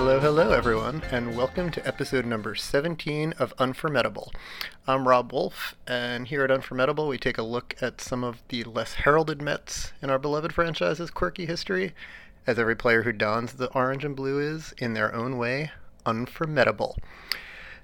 Hello, 0.00 0.20
hello, 0.20 0.52
everyone, 0.52 1.02
and 1.10 1.36
welcome 1.36 1.72
to 1.72 1.84
episode 1.84 2.24
number 2.24 2.54
17 2.54 3.34
of 3.40 3.52
Unformidable. 3.58 4.32
I'm 4.86 5.08
Rob 5.08 5.32
Wolf, 5.32 5.74
and 5.88 6.28
here 6.28 6.44
at 6.44 6.52
Unformidable, 6.52 7.08
we 7.08 7.18
take 7.18 7.36
a 7.36 7.42
look 7.42 7.74
at 7.80 8.00
some 8.00 8.22
of 8.22 8.40
the 8.46 8.62
less 8.62 8.94
heralded 8.94 9.42
Mets 9.42 9.92
in 10.00 10.08
our 10.08 10.20
beloved 10.20 10.52
franchise's 10.52 11.10
quirky 11.10 11.46
history, 11.46 11.94
as 12.46 12.60
every 12.60 12.76
player 12.76 13.02
who 13.02 13.10
dons 13.10 13.54
the 13.54 13.72
orange 13.72 14.04
and 14.04 14.14
blue 14.14 14.38
is, 14.38 14.72
in 14.78 14.94
their 14.94 15.12
own 15.12 15.36
way, 15.36 15.72
unformidable. 16.06 16.96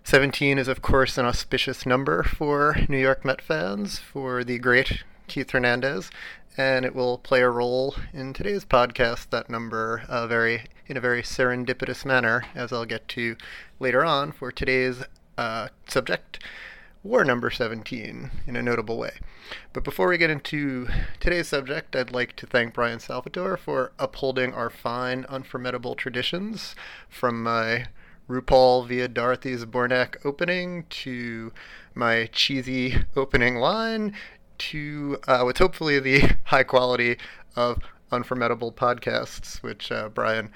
17 0.04 0.56
is, 0.56 0.68
of 0.68 0.80
course, 0.80 1.18
an 1.18 1.26
auspicious 1.26 1.84
number 1.84 2.22
for 2.22 2.76
New 2.88 2.96
York 2.96 3.24
Met 3.24 3.42
fans, 3.42 3.98
for 3.98 4.44
the 4.44 4.60
great 4.60 5.02
Keith 5.26 5.50
Hernandez, 5.50 6.10
and 6.56 6.84
it 6.84 6.94
will 6.94 7.18
play 7.18 7.42
a 7.42 7.50
role 7.50 7.94
in 8.12 8.32
today's 8.32 8.64
podcast. 8.64 9.30
That 9.30 9.50
number, 9.50 10.02
uh, 10.08 10.26
very 10.26 10.64
in 10.86 10.96
a 10.96 11.00
very 11.00 11.22
serendipitous 11.22 12.04
manner, 12.04 12.44
as 12.54 12.72
I'll 12.72 12.84
get 12.84 13.08
to 13.08 13.36
later 13.80 14.04
on 14.04 14.32
for 14.32 14.52
today's 14.52 15.02
uh, 15.36 15.68
subject, 15.88 16.42
war 17.02 17.24
number 17.24 17.50
17, 17.50 18.30
in 18.46 18.56
a 18.56 18.62
notable 18.62 18.98
way. 18.98 19.14
But 19.72 19.84
before 19.84 20.08
we 20.08 20.18
get 20.18 20.30
into 20.30 20.88
today's 21.20 21.48
subject, 21.48 21.94
I'd 21.96 22.12
like 22.12 22.36
to 22.36 22.46
thank 22.46 22.74
Brian 22.74 23.00
Salvatore 23.00 23.56
for 23.56 23.92
upholding 23.98 24.54
our 24.54 24.70
fine, 24.70 25.24
unformidable 25.28 25.94
traditions 25.94 26.74
from 27.08 27.42
my 27.42 27.86
RuPaul 28.28 28.86
via 28.88 29.06
Dorothy 29.06 29.54
Zbornak 29.54 30.16
opening 30.24 30.86
to 30.88 31.52
my 31.94 32.26
cheesy 32.32 32.96
opening 33.14 33.56
line 33.56 34.14
to 34.58 35.18
uh, 35.26 35.42
what's 35.42 35.58
hopefully 35.58 35.98
the 36.00 36.36
high 36.44 36.64
quality 36.64 37.16
of 37.56 37.78
unformidable 38.10 38.72
podcasts, 38.72 39.62
which 39.62 39.90
uh, 39.90 40.08
Brian 40.08 40.50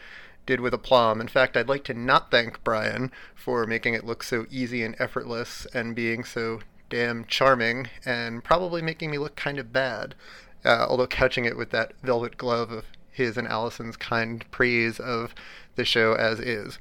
did 0.47 0.61
with 0.61 0.73
aplomb. 0.73 1.21
In 1.21 1.29
fact, 1.29 1.57
I'd 1.57 1.69
like 1.69 1.85
to 1.85 1.95
not 1.95 2.31
thank 2.31 2.63
Brian 2.65 3.13
for 3.35 3.67
making 3.67 3.95
it 3.95 4.05
look 4.05 4.23
so 4.23 4.47
easy 4.51 4.83
and 4.83 4.97
effortless 4.99 5.67
and 5.75 5.95
being 5.95 6.25
so 6.25 6.61
damn 6.89 7.25
charming 7.27 7.89
and 8.05 8.43
probably 8.43 8.81
making 8.81 9.11
me 9.11 9.19
look 9.19 9.37
kind 9.37 9.59
of 9.59 9.73
bad, 9.73 10.15
uh, 10.65 10.87
although 10.89 11.07
couching 11.07 11.45
it 11.45 11.57
with 11.57 11.71
that 11.71 11.93
velvet 12.03 12.39
glove 12.39 12.71
of 12.71 12.87
his 13.11 13.37
and 13.37 13.47
Allison's 13.47 13.97
kind 13.97 14.51
praise 14.51 14.99
of 14.99 15.35
the 15.77 15.85
show 15.85 16.15
as 16.15 16.41
is. 16.41 16.79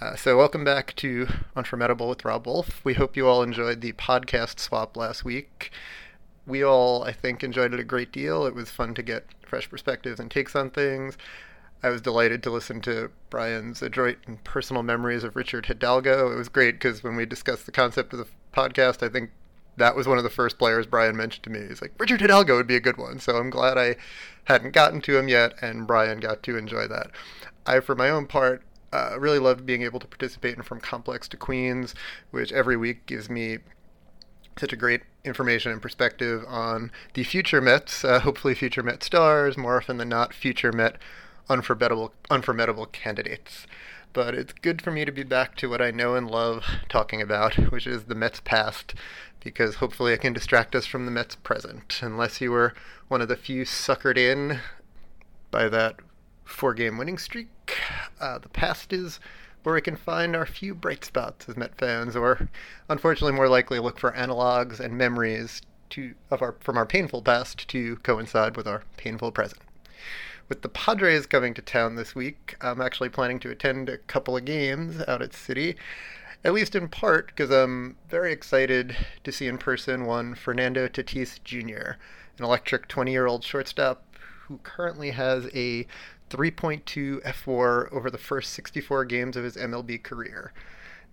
Uh, 0.00 0.16
so, 0.16 0.38
welcome 0.38 0.64
back 0.64 0.96
to 0.96 1.28
Unformidable 1.54 2.08
with 2.08 2.24
Rob 2.24 2.46
Wolf. 2.46 2.80
We 2.84 2.94
hope 2.94 3.18
you 3.18 3.28
all 3.28 3.42
enjoyed 3.42 3.82
the 3.82 3.92
podcast 3.92 4.58
swap 4.58 4.96
last 4.96 5.26
week 5.26 5.70
we 6.50 6.64
all, 6.64 7.04
I 7.04 7.12
think, 7.12 7.42
enjoyed 7.42 7.72
it 7.72 7.80
a 7.80 7.84
great 7.84 8.12
deal. 8.12 8.44
It 8.44 8.54
was 8.54 8.70
fun 8.70 8.94
to 8.94 9.02
get 9.02 9.26
fresh 9.46 9.70
perspectives 9.70 10.20
and 10.20 10.30
takes 10.30 10.54
on 10.54 10.70
things. 10.70 11.16
I 11.82 11.88
was 11.88 12.02
delighted 12.02 12.42
to 12.42 12.50
listen 12.50 12.80
to 12.82 13.10
Brian's 13.30 13.80
adroit 13.80 14.18
and 14.26 14.42
personal 14.44 14.82
memories 14.82 15.24
of 15.24 15.34
Richard 15.34 15.66
Hidalgo. 15.66 16.30
It 16.30 16.36
was 16.36 16.50
great 16.50 16.74
because 16.74 17.02
when 17.02 17.16
we 17.16 17.24
discussed 17.24 17.64
the 17.64 17.72
concept 17.72 18.12
of 18.12 18.18
the 18.18 18.26
podcast, 18.52 19.02
I 19.02 19.08
think 19.08 19.30
that 19.78 19.96
was 19.96 20.06
one 20.06 20.18
of 20.18 20.24
the 20.24 20.30
first 20.30 20.58
players 20.58 20.86
Brian 20.86 21.16
mentioned 21.16 21.44
to 21.44 21.50
me. 21.50 21.66
He's 21.66 21.80
like, 21.80 21.94
Richard 21.98 22.20
Hidalgo 22.20 22.56
would 22.56 22.66
be 22.66 22.76
a 22.76 22.80
good 22.80 22.98
one. 22.98 23.18
So 23.18 23.36
I'm 23.36 23.48
glad 23.48 23.78
I 23.78 23.96
hadn't 24.44 24.72
gotten 24.72 25.00
to 25.02 25.16
him 25.16 25.28
yet, 25.28 25.54
and 25.62 25.86
Brian 25.86 26.20
got 26.20 26.42
to 26.42 26.58
enjoy 26.58 26.86
that. 26.88 27.10
I, 27.66 27.80
for 27.80 27.94
my 27.94 28.10
own 28.10 28.26
part, 28.26 28.62
uh, 28.92 29.16
really 29.18 29.38
loved 29.38 29.64
being 29.64 29.82
able 29.82 30.00
to 30.00 30.06
participate 30.06 30.56
in 30.56 30.62
From 30.62 30.80
Complex 30.80 31.28
to 31.28 31.36
Queens, 31.36 31.94
which 32.30 32.52
every 32.52 32.76
week 32.76 33.06
gives 33.06 33.30
me 33.30 33.58
such 34.60 34.72
a 34.72 34.76
great 34.76 35.02
information 35.24 35.72
and 35.72 35.82
perspective 35.82 36.44
on 36.46 36.92
the 37.14 37.24
future 37.24 37.60
Mets, 37.60 38.04
uh, 38.04 38.20
hopefully 38.20 38.54
future 38.54 38.82
Met 38.82 39.02
stars, 39.02 39.56
more 39.56 39.78
often 39.78 39.96
than 39.96 40.10
not, 40.10 40.34
future 40.34 40.72
Met 40.72 40.96
unforgettable, 41.48 42.12
unforgettable 42.30 42.86
candidates. 42.86 43.66
But 44.12 44.34
it's 44.34 44.52
good 44.52 44.82
for 44.82 44.90
me 44.90 45.04
to 45.04 45.12
be 45.12 45.22
back 45.22 45.56
to 45.56 45.68
what 45.68 45.80
I 45.80 45.90
know 45.90 46.14
and 46.14 46.30
love 46.30 46.64
talking 46.88 47.22
about, 47.22 47.54
which 47.70 47.86
is 47.86 48.04
the 48.04 48.14
Mets 48.14 48.40
past, 48.40 48.94
because 49.42 49.76
hopefully 49.76 50.12
I 50.12 50.18
can 50.18 50.32
distract 50.32 50.74
us 50.74 50.86
from 50.86 51.06
the 51.06 51.12
Mets 51.12 51.36
present. 51.36 52.00
Unless 52.02 52.40
you 52.40 52.50
were 52.50 52.74
one 53.08 53.20
of 53.20 53.28
the 53.28 53.36
few 53.36 53.64
suckered 53.64 54.18
in 54.18 54.60
by 55.50 55.68
that 55.68 55.96
four 56.44 56.74
game 56.74 56.98
winning 56.98 57.18
streak, 57.18 57.48
uh, 58.20 58.38
the 58.38 58.48
past 58.48 58.92
is 58.92 59.20
where 59.62 59.74
we 59.74 59.80
can 59.80 59.96
find 59.96 60.34
our 60.34 60.46
few 60.46 60.74
bright 60.74 61.04
spots 61.04 61.48
as 61.48 61.56
Met 61.56 61.76
fans, 61.76 62.16
or 62.16 62.48
unfortunately 62.88 63.36
more 63.36 63.48
likely 63.48 63.78
look 63.78 63.98
for 63.98 64.12
analogs 64.12 64.80
and 64.80 64.96
memories 64.96 65.62
to 65.90 66.14
of 66.30 66.40
our 66.40 66.54
from 66.60 66.76
our 66.76 66.86
painful 66.86 67.22
past 67.22 67.68
to 67.68 67.96
coincide 67.96 68.56
with 68.56 68.66
our 68.66 68.84
painful 68.96 69.32
present. 69.32 69.60
With 70.48 70.62
the 70.62 70.68
Padres 70.68 71.26
coming 71.26 71.54
to 71.54 71.62
town 71.62 71.94
this 71.94 72.14
week, 72.14 72.56
I'm 72.60 72.80
actually 72.80 73.08
planning 73.08 73.38
to 73.40 73.50
attend 73.50 73.88
a 73.88 73.98
couple 73.98 74.36
of 74.36 74.44
games 74.44 75.00
out 75.06 75.22
at 75.22 75.30
Citi, 75.30 75.76
at 76.44 76.52
least 76.52 76.74
in 76.74 76.88
part 76.88 77.28
because 77.28 77.50
I'm 77.50 77.96
very 78.08 78.32
excited 78.32 78.96
to 79.22 79.30
see 79.30 79.46
in 79.46 79.58
person 79.58 80.06
one 80.06 80.34
Fernando 80.34 80.88
Tatis 80.88 81.42
Jr., 81.44 81.92
an 82.38 82.44
electric 82.44 82.88
20 82.88 83.12
year 83.12 83.26
old 83.26 83.44
shortstop 83.44 84.02
who 84.48 84.58
currently 84.64 85.12
has 85.12 85.48
a 85.54 85.86
3.2 86.30 87.22
fWAR 87.22 87.92
over 87.92 88.10
the 88.10 88.18
first 88.18 88.52
64 88.52 89.04
games 89.04 89.36
of 89.36 89.44
his 89.44 89.56
MLB 89.56 90.02
career. 90.02 90.52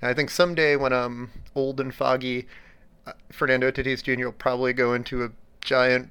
Now, 0.02 0.10
I 0.10 0.14
think 0.14 0.30
someday 0.30 0.76
when 0.76 0.94
I'm 0.94 1.32
old 1.56 1.80
and 1.80 1.94
foggy, 1.94 2.48
uh, 3.06 3.14
Fernando 3.32 3.72
Tatis 3.72 4.04
Jr. 4.04 4.26
will 4.26 4.32
probably 4.32 4.74
go 4.74 4.94
into 4.94 5.24
a 5.24 5.32
giant 5.62 6.10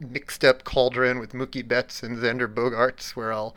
mixed 0.00 0.44
up 0.44 0.64
cauldron 0.64 1.18
with 1.18 1.32
Mookie 1.32 1.66
Betts 1.66 2.02
and 2.02 2.16
Xander 2.16 2.52
Bogaerts, 2.52 3.16
where 3.16 3.32
I'll 3.32 3.56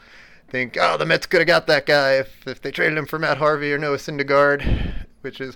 think, 0.50 0.78
oh, 0.80 0.98
the 0.98 1.06
Mets 1.06 1.28
could 1.28 1.40
have 1.40 1.48
got 1.48 1.68
that 1.68 1.86
guy 1.86 2.14
if, 2.14 2.46
if 2.48 2.62
they 2.62 2.72
traded 2.72 2.98
him 2.98 3.06
for 3.06 3.20
Matt 3.20 3.38
Harvey 3.38 3.72
or 3.72 3.78
Noah 3.78 3.98
Syndergaard, 3.98 5.06
which 5.22 5.40
is 5.40 5.56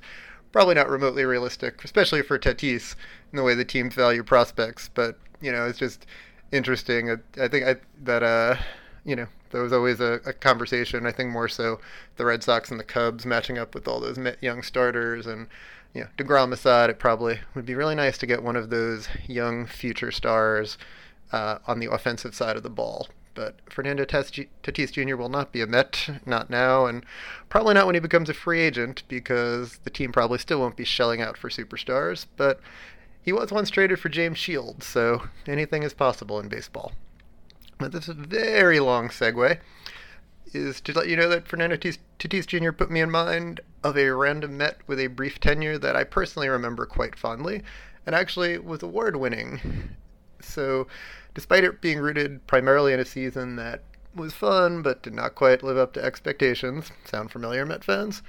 probably 0.51 0.75
not 0.75 0.89
remotely 0.89 1.25
realistic, 1.25 1.83
especially 1.83 2.21
for 2.21 2.39
Tatis 2.39 2.95
in 3.31 3.37
the 3.37 3.43
way 3.43 3.55
the 3.55 3.65
teams 3.65 3.93
value 3.93 4.23
prospects. 4.23 4.89
But 4.93 5.19
you 5.41 5.51
know, 5.51 5.65
it's 5.65 5.79
just 5.79 6.05
interesting. 6.51 7.11
I, 7.11 7.15
I 7.41 7.47
think 7.47 7.65
I, 7.65 7.75
that 8.03 8.23
uh, 8.23 8.55
you 9.05 9.15
know, 9.15 9.27
there 9.51 9.61
was 9.61 9.71
always 9.71 9.99
a, 9.99 10.19
a, 10.25 10.33
conversation. 10.33 11.05
I 11.05 11.11
think 11.11 11.29
more 11.29 11.47
so 11.47 11.79
the 12.17 12.25
Red 12.25 12.43
Sox 12.43 12.71
and 12.71 12.79
the 12.79 12.83
Cubs 12.83 13.25
matching 13.25 13.57
up 13.57 13.75
with 13.75 13.87
all 13.87 13.99
those 13.99 14.19
young 14.41 14.63
starters, 14.63 15.27
and 15.27 15.47
you 15.93 16.01
know, 16.01 16.07
Degrom 16.17 16.51
aside, 16.51 16.89
it 16.89 16.99
probably 16.99 17.39
would 17.53 17.65
be 17.65 17.75
really 17.75 17.95
nice 17.95 18.17
to 18.17 18.25
get 18.25 18.43
one 18.43 18.55
of 18.55 18.69
those 18.69 19.07
young 19.27 19.65
future 19.67 20.11
stars 20.11 20.77
uh, 21.31 21.59
on 21.67 21.79
the 21.79 21.89
offensive 21.89 22.35
side 22.35 22.57
of 22.57 22.63
the 22.63 22.69
ball. 22.69 23.07
But 23.35 23.57
Fernando 23.69 24.05
Tatis 24.05 24.91
Jr. 24.91 25.15
will 25.15 25.29
not 25.29 25.51
be 25.51 25.61
a 25.61 25.67
Met, 25.67 26.09
not 26.25 26.49
now, 26.49 26.85
and 26.85 27.05
probably 27.49 27.73
not 27.73 27.85
when 27.85 27.95
he 27.95 28.01
becomes 28.01 28.29
a 28.29 28.33
free 28.33 28.61
agent, 28.61 29.03
because 29.07 29.79
the 29.83 29.89
team 29.89 30.11
probably 30.11 30.39
still 30.39 30.59
won't 30.59 30.77
be 30.77 30.85
shelling 30.85 31.21
out 31.21 31.37
for 31.37 31.49
superstars. 31.49 32.25
But 32.37 32.59
he 33.21 33.33
was 33.33 33.51
once 33.51 33.69
traded 33.69 33.99
for 33.99 34.09
James 34.09 34.37
Shields, 34.37 34.85
so 34.85 35.23
anything 35.45 35.83
is 35.83 35.93
possible 35.93 36.39
in 36.39 36.47
baseball. 36.47 36.93
But 37.77 37.91
this 37.91 38.07
is 38.07 38.17
a 38.17 38.27
very 38.27 38.79
long 38.79 39.09
segue. 39.09 39.59
Is 40.53 40.79
to 40.81 40.93
let 40.93 41.09
you 41.09 41.17
know 41.17 41.27
that 41.27 41.47
Fernando 41.47 41.75
Tatis 41.75 42.47
Jr. 42.47 42.71
put 42.71 42.89
me 42.89 43.01
in 43.01 43.11
mind 43.11 43.59
of 43.83 43.97
a 43.97 44.09
random 44.11 44.57
Met 44.57 44.79
with 44.87 44.99
a 44.99 45.07
brief 45.07 45.39
tenure 45.39 45.77
that 45.77 45.95
I 45.95 46.05
personally 46.05 46.47
remember 46.47 46.85
quite 46.85 47.17
fondly, 47.17 47.63
and 48.05 48.15
actually 48.15 48.57
was 48.57 48.81
award 48.81 49.17
winning. 49.17 49.95
So, 50.39 50.87
despite 51.33 51.63
it 51.63 51.81
being 51.81 51.99
rooted 51.99 52.45
primarily 52.45 52.93
in 52.93 52.99
a 52.99 53.05
season 53.05 53.55
that 53.55 53.83
was 54.13 54.33
fun 54.33 54.81
but 54.81 55.01
did 55.01 55.13
not 55.13 55.35
quite 55.35 55.63
live 55.63 55.77
up 55.77 55.93
to 55.93 56.03
expectations, 56.03 56.91
sound 57.03 57.31
familiar, 57.31 57.65
Met 57.65 57.83
fans? 57.83 58.21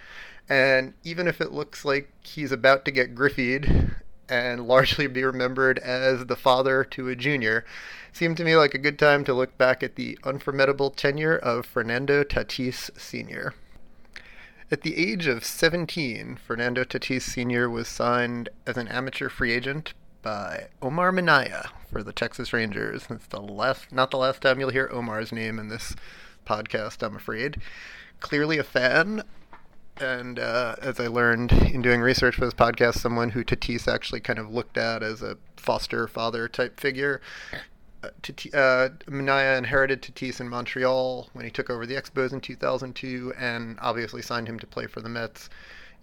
And 0.49 0.95
even 1.05 1.29
if 1.29 1.41
it 1.41 1.53
looks 1.53 1.85
like 1.85 2.11
he's 2.23 2.53
about 2.53 2.85
to 2.85 2.91
get 2.91 3.15
griffied 3.15 3.97
and 4.29 4.67
largely 4.67 5.07
be 5.07 5.25
remembered 5.25 5.79
as 5.79 6.27
the 6.27 6.37
father 6.37 6.85
to 6.85 7.09
a 7.09 7.17
junior, 7.17 7.65
seemed 8.13 8.37
to 8.37 8.45
me 8.45 8.57
like 8.57 8.75
a 8.75 8.79
good 8.79 8.99
time 8.99 9.25
to 9.25 9.35
look 9.35 9.57
back 9.59 9.83
at 9.83 9.97
the 9.97 10.19
unformidable 10.25 10.91
tenure 10.91 11.37
of 11.37 11.67
Fernando 11.67 12.25
Tatis 12.25 12.91
Sr. 12.99 13.55
At 14.71 14.83
the 14.83 14.97
age 14.97 15.27
of 15.29 15.45
17, 15.45 16.39
Fernando 16.45 16.83
Tatis 16.83 17.23
Sr. 17.23 17.71
was 17.71 17.87
signed 17.87 18.49
as 18.67 18.77
an 18.77 18.89
amateur 18.89 19.29
free 19.29 19.53
agent 19.53 19.95
by 20.23 20.67
Omar 20.83 21.13
Minaya 21.13 21.71
for 21.89 22.03
the 22.03 22.13
Texas 22.13 22.53
Rangers. 22.53 23.07
It's 23.09 23.29
the 23.29 23.41
last, 23.41 23.93
not 23.93 24.11
the 24.11 24.17
last 24.17 24.43
time 24.43 24.59
you'll 24.59 24.71
hear 24.71 24.91
Omar's 24.93 25.31
name 25.31 25.61
in 25.61 25.69
this 25.69 25.95
podcast, 26.45 27.05
I'm 27.07 27.15
afraid. 27.15 27.59
Clearly 28.19 28.59
a 28.59 28.65
fan 28.65 29.23
and 30.01 30.39
uh, 30.39 30.77
as 30.81 31.01
I 31.01 31.07
learned 31.07 31.53
in 31.53 31.83
doing 31.83 32.01
research 32.01 32.37
for 32.37 32.45
this 32.45 32.55
podcast, 32.55 32.97
someone 32.97 33.31
who 33.31 33.45
Tatis 33.45 33.93
actually 33.93 34.21
kind 34.21 34.39
of 34.39 34.53
looked 34.53 34.77
at 34.77 35.03
as 35.03 35.23
a 35.23 35.39
foster 35.57 36.07
father 36.07 36.49
type 36.49 36.79
figure. 36.79 37.21
Uh, 38.03 38.09
uh, 38.55 38.89
inherited 39.09 40.03
Tatis 40.03 40.41
in 40.41 40.49
Montreal 40.49 41.31
when 41.33 41.45
he 41.45 41.51
took 41.51 41.71
over 41.71 41.87
the 41.87 41.95
Expos 41.95 42.33
in 42.33 42.41
2002, 42.41 43.33
and 43.39 43.79
obviously 43.81 44.23
signed 44.23 44.49
him 44.49 44.59
to 44.59 44.67
play 44.67 44.87
for 44.87 45.01
the 45.01 45.09
Mets 45.09 45.49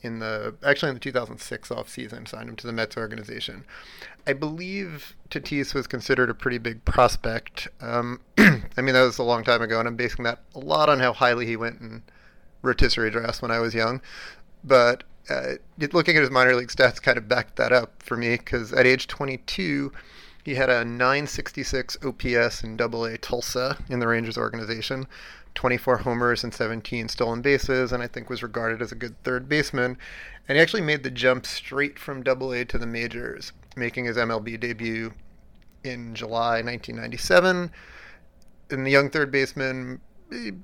in 0.02 0.20
the 0.20 0.54
actually 0.66 0.90
in 0.90 0.96
the 0.96 1.00
2006 1.00 1.72
off 1.72 1.88
season. 1.88 2.26
Signed 2.26 2.50
him 2.50 2.56
to 2.58 2.68
the 2.68 2.74
Mets 2.74 2.98
organization. 2.98 3.64
I 4.26 4.34
believe 4.34 5.16
Tatis 5.30 5.74
was 5.74 5.88
considered 5.88 6.30
a 6.30 6.34
pretty 6.34 6.58
big 6.58 6.84
prospect. 6.84 7.68
Um, 7.80 8.22
I 8.38 8.82
mean, 8.82 8.94
that 8.94 9.04
was 9.04 9.18
a 9.18 9.24
long 9.24 9.44
time 9.44 9.62
ago, 9.62 9.80
and 9.80 9.88
I'm 9.88 9.96
basing 9.96 10.24
that 10.24 10.40
a 10.56 10.60
lot 10.60 10.90
on 10.90 11.00
how 11.00 11.14
highly 11.14 11.46
he 11.46 11.56
went 11.56 11.80
in– 11.80 12.04
rotisserie 12.64 13.12
drafts 13.12 13.42
when 13.42 13.52
I 13.52 13.60
was 13.60 13.76
young, 13.76 14.02
but 14.64 15.04
uh, 15.30 15.54
looking 15.92 16.16
at 16.16 16.22
his 16.22 16.32
minor 16.32 16.56
league 16.56 16.70
stats 16.70 17.02
kind 17.02 17.18
of 17.18 17.28
backed 17.28 17.56
that 17.58 17.72
up 17.72 18.02
for 18.04 18.18
me 18.18 18.36
because 18.36 18.74
at 18.74 18.86
age 18.86 19.08
22, 19.08 19.92
he 20.44 20.56
had 20.56 20.70
a 20.70 20.84
966 20.84 21.98
OPS 22.04 22.64
in 22.64 22.76
Double 22.76 23.06
A 23.06 23.18
Tulsa 23.18 23.78
in 23.90 24.00
the 24.00 24.08
Rangers 24.08 24.38
organization, 24.38 25.08
24 25.56 26.00
homers 26.00 26.44
and 26.44 26.54
17 26.54 27.08
stolen 27.08 27.42
bases, 27.42 27.94
and 27.94 28.04
I 28.04 28.08
think 28.08 28.30
was 28.30 28.44
regarded 28.44 28.82
as 28.82 28.92
a 28.92 28.96
good 28.96 29.22
third 29.24 29.48
baseman. 29.48 29.98
And 30.48 30.58
he 30.58 30.62
actually 30.62 30.82
made 30.82 31.04
the 31.04 31.12
jump 31.12 31.46
straight 31.46 31.98
from 31.98 32.24
Double 32.24 32.52
A 32.52 32.66
to 32.66 32.78
the 32.78 32.86
majors, 32.86 33.54
making 33.78 34.06
his 34.06 34.18
MLB 34.18 34.60
debut 34.60 35.14
in 35.84 36.14
July 36.14 36.62
1997. 36.62 37.72
And 38.70 38.86
the 38.86 38.92
young 38.92 39.10
third 39.10 39.32
baseman 39.32 40.02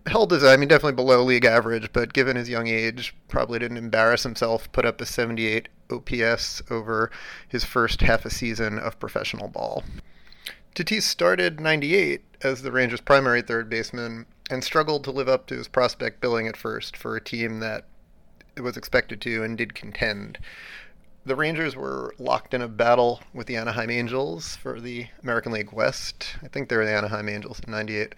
held 0.08 0.32
his, 0.32 0.44
I 0.44 0.58
mean, 0.58 0.68
definitely 0.68 0.96
below 0.96 1.24
league 1.24 1.46
average, 1.46 1.92
but 1.94 2.14
given 2.14 2.36
his 2.36 2.50
young 2.50 2.68
age, 2.68 3.16
probably 3.28 3.60
didn't 3.60 3.78
embarrass 3.78 4.24
himself, 4.24 4.72
put 4.72 4.86
up 4.86 5.00
a 5.02 5.06
78 5.06 5.70
OPS 5.92 6.62
over 6.70 7.12
his 7.48 7.64
first 7.64 8.02
half 8.02 8.26
a 8.26 8.30
season 8.30 8.80
of 8.80 9.00
professional 9.00 9.48
ball. 9.48 9.84
Tatis 10.76 11.04
started 11.04 11.60
98 11.60 12.24
as 12.42 12.62
the 12.62 12.72
Rangers' 12.72 13.02
primary 13.02 13.42
third 13.42 13.70
baseman 13.70 14.26
and 14.50 14.64
struggled 14.64 15.04
to 15.04 15.12
live 15.12 15.30
up 15.30 15.46
to 15.48 15.56
his 15.56 15.68
prospect 15.68 16.22
billing 16.22 16.48
at 16.48 16.58
first 16.58 16.96
for 16.96 17.16
a 17.16 17.22
team 17.22 17.60
that 17.60 17.86
was 18.60 18.78
expected 18.78 19.22
to 19.22 19.44
and 19.44 19.58
did 19.58 19.74
contend. 19.76 20.38
The 21.26 21.36
Rangers 21.36 21.76
were 21.76 22.14
locked 22.18 22.54
in 22.54 22.62
a 22.62 22.68
battle 22.68 23.22
with 23.34 23.48
the 23.48 23.58
Anaheim 23.58 23.90
Angels 23.90 24.56
for 24.56 24.80
the 24.80 25.08
American 25.22 25.52
League 25.52 25.72
West. 25.72 26.36
I 26.42 26.48
think 26.48 26.70
they 26.70 26.78
were 26.78 26.86
the 26.86 26.96
Anaheim 26.96 27.30
Angels 27.30 27.60
in 27.60 27.72
98 27.72 28.16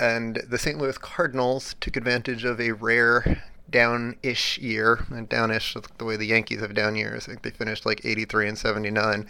and 0.00 0.42
the 0.48 0.58
St. 0.58 0.78
Louis 0.78 0.98
Cardinals 0.98 1.76
took 1.80 1.96
advantage 1.96 2.44
of 2.44 2.60
a 2.60 2.72
rare 2.72 3.44
down-ish 3.70 4.58
year, 4.58 5.06
and 5.10 5.28
down-ish 5.28 5.76
the 5.98 6.04
way 6.04 6.16
the 6.16 6.26
Yankees 6.26 6.60
have 6.60 6.74
down 6.74 6.96
years. 6.96 7.24
I 7.24 7.32
think 7.32 7.42
they 7.42 7.50
finished 7.50 7.86
like 7.86 8.04
83 8.04 8.48
and 8.48 8.58
79, 8.58 9.26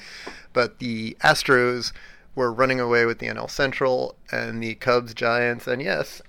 but 0.54 0.78
the 0.78 1.16
Astros 1.22 1.92
were 2.34 2.52
running 2.52 2.80
away 2.80 3.04
with 3.04 3.18
the 3.18 3.26
NL 3.26 3.50
Central, 3.50 4.14
and 4.32 4.62
the 4.62 4.76
Cubs, 4.76 5.12
Giants, 5.12 5.66
and 5.66 5.82
yes, 5.82 6.22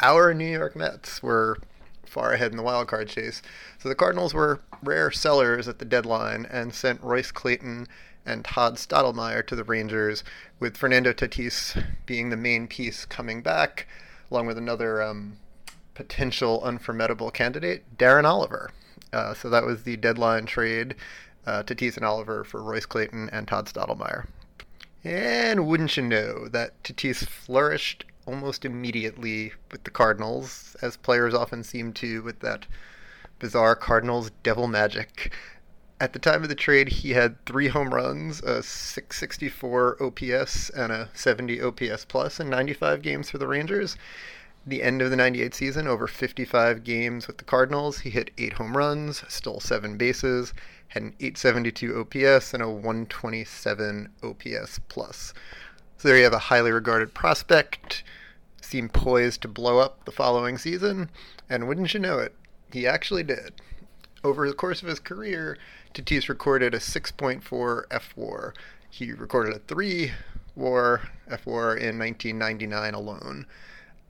our 0.00 0.34
New 0.34 0.50
York 0.50 0.76
Mets 0.76 1.22
were 1.22 1.56
far 2.04 2.32
ahead 2.32 2.50
in 2.50 2.56
the 2.56 2.62
wild 2.62 2.88
card 2.88 3.08
chase. 3.08 3.40
So 3.78 3.88
the 3.88 3.94
Cardinals 3.94 4.34
were 4.34 4.60
rare 4.82 5.10
sellers 5.10 5.66
at 5.66 5.78
the 5.78 5.84
deadline 5.84 6.46
and 6.50 6.74
sent 6.74 7.02
Royce 7.02 7.30
Clayton 7.30 7.86
and 8.26 8.44
Todd 8.44 8.76
Stottlemyre 8.76 9.46
to 9.46 9.56
the 9.56 9.64
Rangers, 9.64 10.24
with 10.60 10.76
Fernando 10.76 11.12
Tatis 11.12 11.82
being 12.06 12.30
the 12.30 12.36
main 12.36 12.66
piece 12.66 13.04
coming 13.04 13.42
back, 13.42 13.86
along 14.30 14.46
with 14.46 14.58
another 14.58 15.02
um, 15.02 15.36
potential 15.94 16.62
unformidable 16.62 17.30
candidate, 17.30 17.96
Darren 17.96 18.24
Oliver. 18.24 18.70
Uh, 19.12 19.34
so 19.34 19.48
that 19.48 19.64
was 19.64 19.84
the 19.84 19.96
deadline 19.96 20.46
trade, 20.46 20.94
uh, 21.46 21.62
Tatis 21.62 21.96
and 21.96 22.04
Oliver 22.04 22.44
for 22.44 22.62
Royce 22.62 22.86
Clayton 22.86 23.28
and 23.30 23.46
Todd 23.46 23.66
Stottlemyre. 23.66 24.26
And 25.04 25.66
wouldn't 25.66 25.96
you 25.96 26.02
know 26.02 26.48
that 26.48 26.82
Tatis 26.82 27.26
flourished 27.26 28.04
almost 28.26 28.64
immediately 28.64 29.52
with 29.70 29.84
the 29.84 29.90
Cardinals, 29.90 30.76
as 30.80 30.96
players 30.96 31.34
often 31.34 31.62
seem 31.62 31.92
to 31.92 32.22
with 32.22 32.40
that 32.40 32.66
bizarre 33.38 33.76
Cardinals 33.76 34.30
devil 34.42 34.66
magic. 34.66 35.32
At 36.04 36.12
the 36.12 36.18
time 36.18 36.42
of 36.42 36.50
the 36.50 36.54
trade, 36.54 36.88
he 36.90 37.12
had 37.12 37.42
three 37.46 37.68
home 37.68 37.94
runs, 37.94 38.42
a 38.42 38.62
664 38.62 40.02
OPS, 40.02 40.68
and 40.68 40.92
a 40.92 41.08
70 41.14 41.62
OPS 41.62 42.04
plus 42.04 42.38
in 42.38 42.50
95 42.50 43.00
games 43.00 43.30
for 43.30 43.38
the 43.38 43.46
Rangers. 43.46 43.96
The 44.66 44.82
end 44.82 45.00
of 45.00 45.08
the 45.08 45.16
98 45.16 45.54
season, 45.54 45.88
over 45.88 46.06
55 46.06 46.84
games 46.84 47.26
with 47.26 47.38
the 47.38 47.44
Cardinals, 47.44 48.00
he 48.00 48.10
hit 48.10 48.32
eight 48.36 48.52
home 48.52 48.76
runs, 48.76 49.24
stole 49.28 49.60
seven 49.60 49.96
bases, 49.96 50.52
had 50.88 51.04
an 51.04 51.14
872 51.20 51.98
OPS, 51.98 52.52
and 52.52 52.62
a 52.62 52.68
127 52.68 54.10
OPS 54.22 54.80
plus. 54.90 55.32
So 55.96 56.08
there 56.08 56.18
you 56.18 56.24
have 56.24 56.34
a 56.34 56.38
highly 56.38 56.70
regarded 56.70 57.14
prospect, 57.14 58.04
seemed 58.60 58.92
poised 58.92 59.40
to 59.40 59.48
blow 59.48 59.78
up 59.78 60.04
the 60.04 60.12
following 60.12 60.58
season, 60.58 61.08
and 61.48 61.66
wouldn't 61.66 61.94
you 61.94 62.00
know 62.00 62.18
it, 62.18 62.34
he 62.70 62.86
actually 62.86 63.22
did. 63.22 63.54
Over 64.22 64.48
the 64.48 64.54
course 64.54 64.82
of 64.82 64.88
his 64.88 65.00
career, 65.00 65.58
Tatis 65.94 66.28
recorded 66.28 66.74
a 66.74 66.78
6.4 66.78 67.86
fWAR. 67.88 68.52
He 68.90 69.12
recorded 69.12 69.54
a 69.54 69.60
3 69.60 70.10
WAR 70.56 71.02
fWAR 71.30 71.76
in 71.76 71.98
1999 71.98 72.94
alone. 72.94 73.46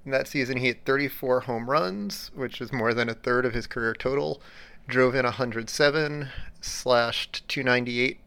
In 0.07 0.11
that 0.11 0.27
season, 0.27 0.57
he 0.57 0.69
hit 0.69 0.87
34 0.87 1.41
home 1.41 1.69
runs, 1.69 2.31
which 2.35 2.63
is 2.63 2.73
more 2.73 2.95
than 2.95 3.11
a 3.11 3.15
third 3.15 3.45
of 3.45 3.53
his 3.53 3.67
career 3.67 3.95
total. 3.95 4.41
Drove 4.89 5.15
in 5.15 5.25
107, 5.25 6.29
slashed 6.63 7.47
298, 7.49 8.19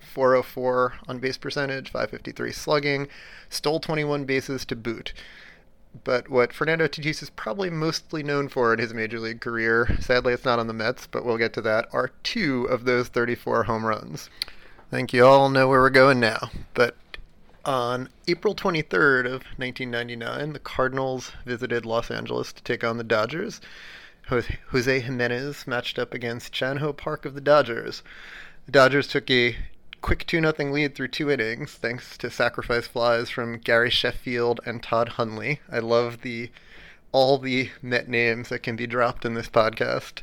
404 0.00 0.94
on 1.06 1.18
base 1.20 1.36
percentage, 1.36 1.90
553 1.90 2.50
slugging, 2.50 3.08
stole 3.48 3.78
21 3.78 4.24
bases 4.24 4.64
to 4.64 4.74
boot. 4.74 5.12
But 6.04 6.28
what 6.28 6.52
Fernando 6.52 6.86
Tatis 6.86 7.22
is 7.22 7.30
probably 7.30 7.70
mostly 7.70 8.22
known 8.22 8.48
for 8.48 8.72
in 8.72 8.78
his 8.78 8.94
major 8.94 9.20
league 9.20 9.40
career, 9.40 9.96
sadly 10.00 10.32
it's 10.32 10.44
not 10.44 10.58
on 10.58 10.66
the 10.66 10.72
Mets, 10.72 11.06
but 11.06 11.24
we'll 11.24 11.38
get 11.38 11.52
to 11.54 11.62
that, 11.62 11.88
are 11.92 12.10
two 12.22 12.64
of 12.64 12.84
those 12.84 13.08
34 13.08 13.64
home 13.64 13.84
runs. 13.84 14.28
I 14.48 14.96
think 14.96 15.12
you 15.12 15.24
all 15.24 15.48
know 15.48 15.68
where 15.68 15.80
we're 15.80 15.90
going 15.90 16.20
now. 16.20 16.50
But 16.74 16.96
on 17.64 18.08
April 18.28 18.54
23rd 18.54 19.26
of 19.26 19.42
1999, 19.56 20.52
the 20.52 20.58
Cardinals 20.58 21.32
visited 21.44 21.84
Los 21.84 22.10
Angeles 22.10 22.52
to 22.52 22.62
take 22.62 22.84
on 22.84 22.98
the 22.98 23.04
Dodgers. 23.04 23.60
Jose 24.28 25.00
Jimenez 25.00 25.66
matched 25.66 25.98
up 25.98 26.14
against 26.14 26.52
Chan 26.52 26.78
Ho 26.78 26.92
Park 26.92 27.24
of 27.24 27.34
the 27.34 27.40
Dodgers. 27.40 28.02
The 28.66 28.72
Dodgers 28.72 29.08
took 29.08 29.30
a 29.30 29.56
quick 30.00 30.26
2 30.26 30.40
0 30.40 30.72
lead 30.72 30.94
through 30.94 31.08
two 31.08 31.30
innings, 31.30 31.72
thanks 31.72 32.16
to 32.18 32.30
sacrifice 32.30 32.86
flies 32.86 33.30
from 33.30 33.58
Gary 33.58 33.90
Sheffield 33.90 34.60
and 34.64 34.82
Todd 34.82 35.10
Hundley. 35.10 35.60
I 35.70 35.78
love 35.78 36.22
the 36.22 36.50
all 37.12 37.38
the 37.38 37.70
Met 37.80 38.08
names 38.08 38.50
that 38.50 38.62
can 38.62 38.76
be 38.76 38.86
dropped 38.86 39.24
in 39.24 39.34
this 39.34 39.48
podcast. 39.48 40.22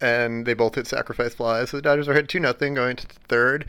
And 0.00 0.46
they 0.46 0.54
both 0.54 0.74
hit 0.74 0.86
sacrifice 0.86 1.34
flies. 1.34 1.70
So 1.70 1.76
the 1.76 1.82
Dodgers 1.82 2.08
are 2.08 2.12
ahead 2.12 2.28
2 2.28 2.40
0 2.40 2.52
going 2.74 2.96
to 2.96 3.06
third. 3.06 3.66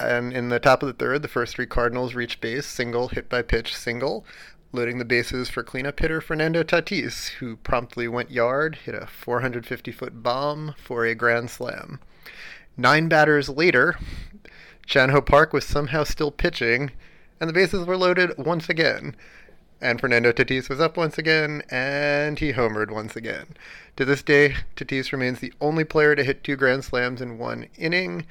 And 0.00 0.32
in 0.32 0.48
the 0.48 0.60
top 0.60 0.82
of 0.82 0.86
the 0.86 0.92
third, 0.92 1.22
the 1.22 1.28
first 1.28 1.56
three 1.56 1.66
Cardinals 1.66 2.14
reach 2.14 2.40
base, 2.40 2.66
single, 2.66 3.08
hit 3.08 3.28
by 3.28 3.42
pitch, 3.42 3.74
single, 3.76 4.24
loading 4.72 4.98
the 4.98 5.04
bases 5.04 5.48
for 5.48 5.62
cleanup 5.62 5.98
hitter 5.98 6.20
Fernando 6.20 6.62
Tatis, 6.62 7.28
who 7.40 7.56
promptly 7.56 8.06
went 8.06 8.30
yard, 8.30 8.76
hit 8.84 8.94
a 8.94 9.06
450 9.06 9.90
foot 9.92 10.22
bomb 10.22 10.74
for 10.78 11.04
a 11.04 11.14
grand 11.14 11.50
slam. 11.50 11.98
Nine 12.76 13.08
batters 13.08 13.48
later, 13.48 13.98
Chan 14.88 15.10
Ho 15.10 15.20
Park 15.20 15.52
was 15.52 15.66
somehow 15.66 16.02
still 16.02 16.30
pitching, 16.30 16.92
and 17.38 17.48
the 17.48 17.52
bases 17.52 17.84
were 17.84 17.96
loaded 17.98 18.32
once 18.38 18.70
again. 18.70 19.14
And 19.82 20.00
Fernando 20.00 20.32
Tatis 20.32 20.70
was 20.70 20.80
up 20.80 20.96
once 20.96 21.18
again, 21.18 21.62
and 21.70 22.38
he 22.38 22.54
homered 22.54 22.90
once 22.90 23.14
again. 23.14 23.48
To 23.96 24.06
this 24.06 24.22
day, 24.22 24.56
Tatis 24.76 25.12
remains 25.12 25.40
the 25.40 25.52
only 25.60 25.84
player 25.84 26.16
to 26.16 26.24
hit 26.24 26.42
two 26.42 26.56
grand 26.56 26.84
slams 26.84 27.20
in 27.20 27.36
one 27.36 27.66
inning, 27.76 28.24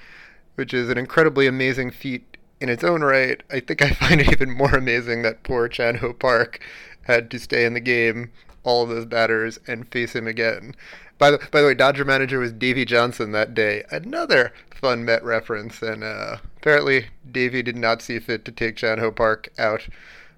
which 0.55 0.73
is 0.73 0.89
an 0.89 0.97
incredibly 0.97 1.45
amazing 1.45 1.91
feat 1.91 2.37
in 2.59 2.69
its 2.69 2.83
own 2.83 3.03
right. 3.03 3.43
I 3.51 3.59
think 3.59 3.83
I 3.83 3.91
find 3.91 4.19
it 4.19 4.31
even 4.31 4.49
more 4.49 4.73
amazing 4.73 5.21
that 5.21 5.43
poor 5.43 5.67
Chan 5.67 5.97
Ho 5.97 6.11
Park 6.11 6.59
had 7.03 7.29
to 7.29 7.37
stay 7.37 7.65
in 7.65 7.75
the 7.75 7.79
game, 7.79 8.31
all 8.67 8.83
of 8.83 8.89
those 8.89 9.05
batters, 9.05 9.57
and 9.65 9.87
face 9.87 10.13
him 10.13 10.27
again. 10.27 10.75
By 11.17 11.31
the 11.31 11.39
by 11.51 11.61
the 11.61 11.67
way, 11.67 11.73
Dodger 11.73 12.03
manager 12.03 12.37
was 12.37 12.51
Davey 12.51 12.83
Johnson 12.83 13.31
that 13.31 13.53
day. 13.53 13.85
Another 13.89 14.51
fun 14.69 15.05
Met 15.05 15.23
reference, 15.23 15.81
and 15.81 16.03
uh, 16.03 16.37
apparently 16.57 17.07
Davey 17.31 17.63
did 17.63 17.77
not 17.77 18.01
see 18.01 18.19
fit 18.19 18.43
to 18.43 18.51
take 18.51 18.75
Chan 18.75 18.99
Ho 18.99 19.09
Park 19.09 19.47
out 19.57 19.87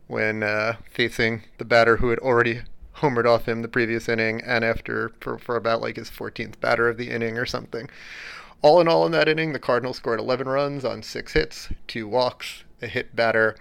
when 0.05 0.43
uh, 0.43 0.75
facing 0.91 1.41
the 1.57 1.65
batter 1.65 1.97
who 1.97 2.09
had 2.09 2.19
already 2.19 2.61
homered 2.97 3.25
off 3.25 3.47
him 3.47 3.63
the 3.63 3.67
previous 3.67 4.07
inning, 4.07 4.41
and 4.41 4.63
after 4.63 5.11
for, 5.19 5.39
for 5.39 5.55
about 5.55 5.81
like 5.81 5.95
his 5.95 6.11
14th 6.11 6.59
batter 6.59 6.87
of 6.87 6.97
the 6.97 7.09
inning 7.09 7.35
or 7.35 7.47
something. 7.47 7.89
All 8.61 8.79
in 8.79 8.87
all, 8.87 9.05
in 9.07 9.11
that 9.13 9.27
inning, 9.27 9.53
the 9.53 9.59
Cardinals 9.59 9.97
scored 9.97 10.19
11 10.19 10.47
runs 10.47 10.85
on 10.85 11.01
six 11.01 11.33
hits, 11.33 11.69
two 11.87 12.07
walks, 12.07 12.63
a 12.81 12.87
hit 12.87 13.15
batter, 13.15 13.55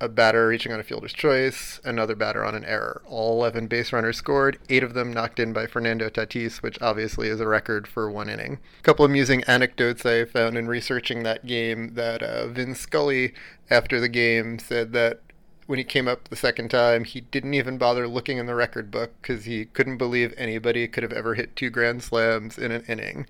a 0.00 0.08
batter 0.08 0.48
reaching 0.48 0.72
on 0.72 0.80
a 0.80 0.84
fielder's 0.84 1.12
choice, 1.12 1.78
another 1.84 2.14
batter 2.14 2.44
on 2.44 2.54
an 2.54 2.64
error. 2.64 3.02
All 3.06 3.38
11 3.40 3.66
base 3.66 3.92
runners 3.92 4.16
scored, 4.16 4.58
eight 4.70 4.82
of 4.82 4.94
them 4.94 5.12
knocked 5.12 5.38
in 5.38 5.52
by 5.52 5.66
Fernando 5.66 6.08
Tatis, 6.08 6.62
which 6.62 6.80
obviously 6.80 7.28
is 7.28 7.40
a 7.40 7.46
record 7.46 7.86
for 7.86 8.10
one 8.10 8.30
inning. 8.30 8.58
A 8.78 8.82
couple 8.82 9.04
amusing 9.04 9.44
anecdotes 9.44 10.06
I 10.06 10.24
found 10.24 10.56
in 10.56 10.68
researching 10.68 11.22
that 11.22 11.46
game 11.46 11.94
that 11.94 12.22
uh, 12.22 12.48
Vin 12.48 12.74
Scully, 12.74 13.34
after 13.68 14.00
the 14.00 14.08
game, 14.08 14.58
said 14.58 14.92
that 14.94 15.20
when 15.66 15.78
he 15.78 15.84
came 15.84 16.08
up 16.08 16.28
the 16.28 16.36
second 16.36 16.70
time, 16.70 17.04
he 17.04 17.20
didn't 17.20 17.54
even 17.54 17.78
bother 17.78 18.08
looking 18.08 18.38
in 18.38 18.46
the 18.46 18.54
record 18.54 18.90
book 18.90 19.12
because 19.20 19.44
he 19.44 19.66
couldn't 19.66 19.98
believe 19.98 20.34
anybody 20.36 20.88
could 20.88 21.02
have 21.02 21.12
ever 21.12 21.34
hit 21.34 21.54
two 21.54 21.70
grand 21.70 22.02
slams 22.02 22.58
in 22.58 22.72
an 22.72 22.84
inning. 22.88 23.26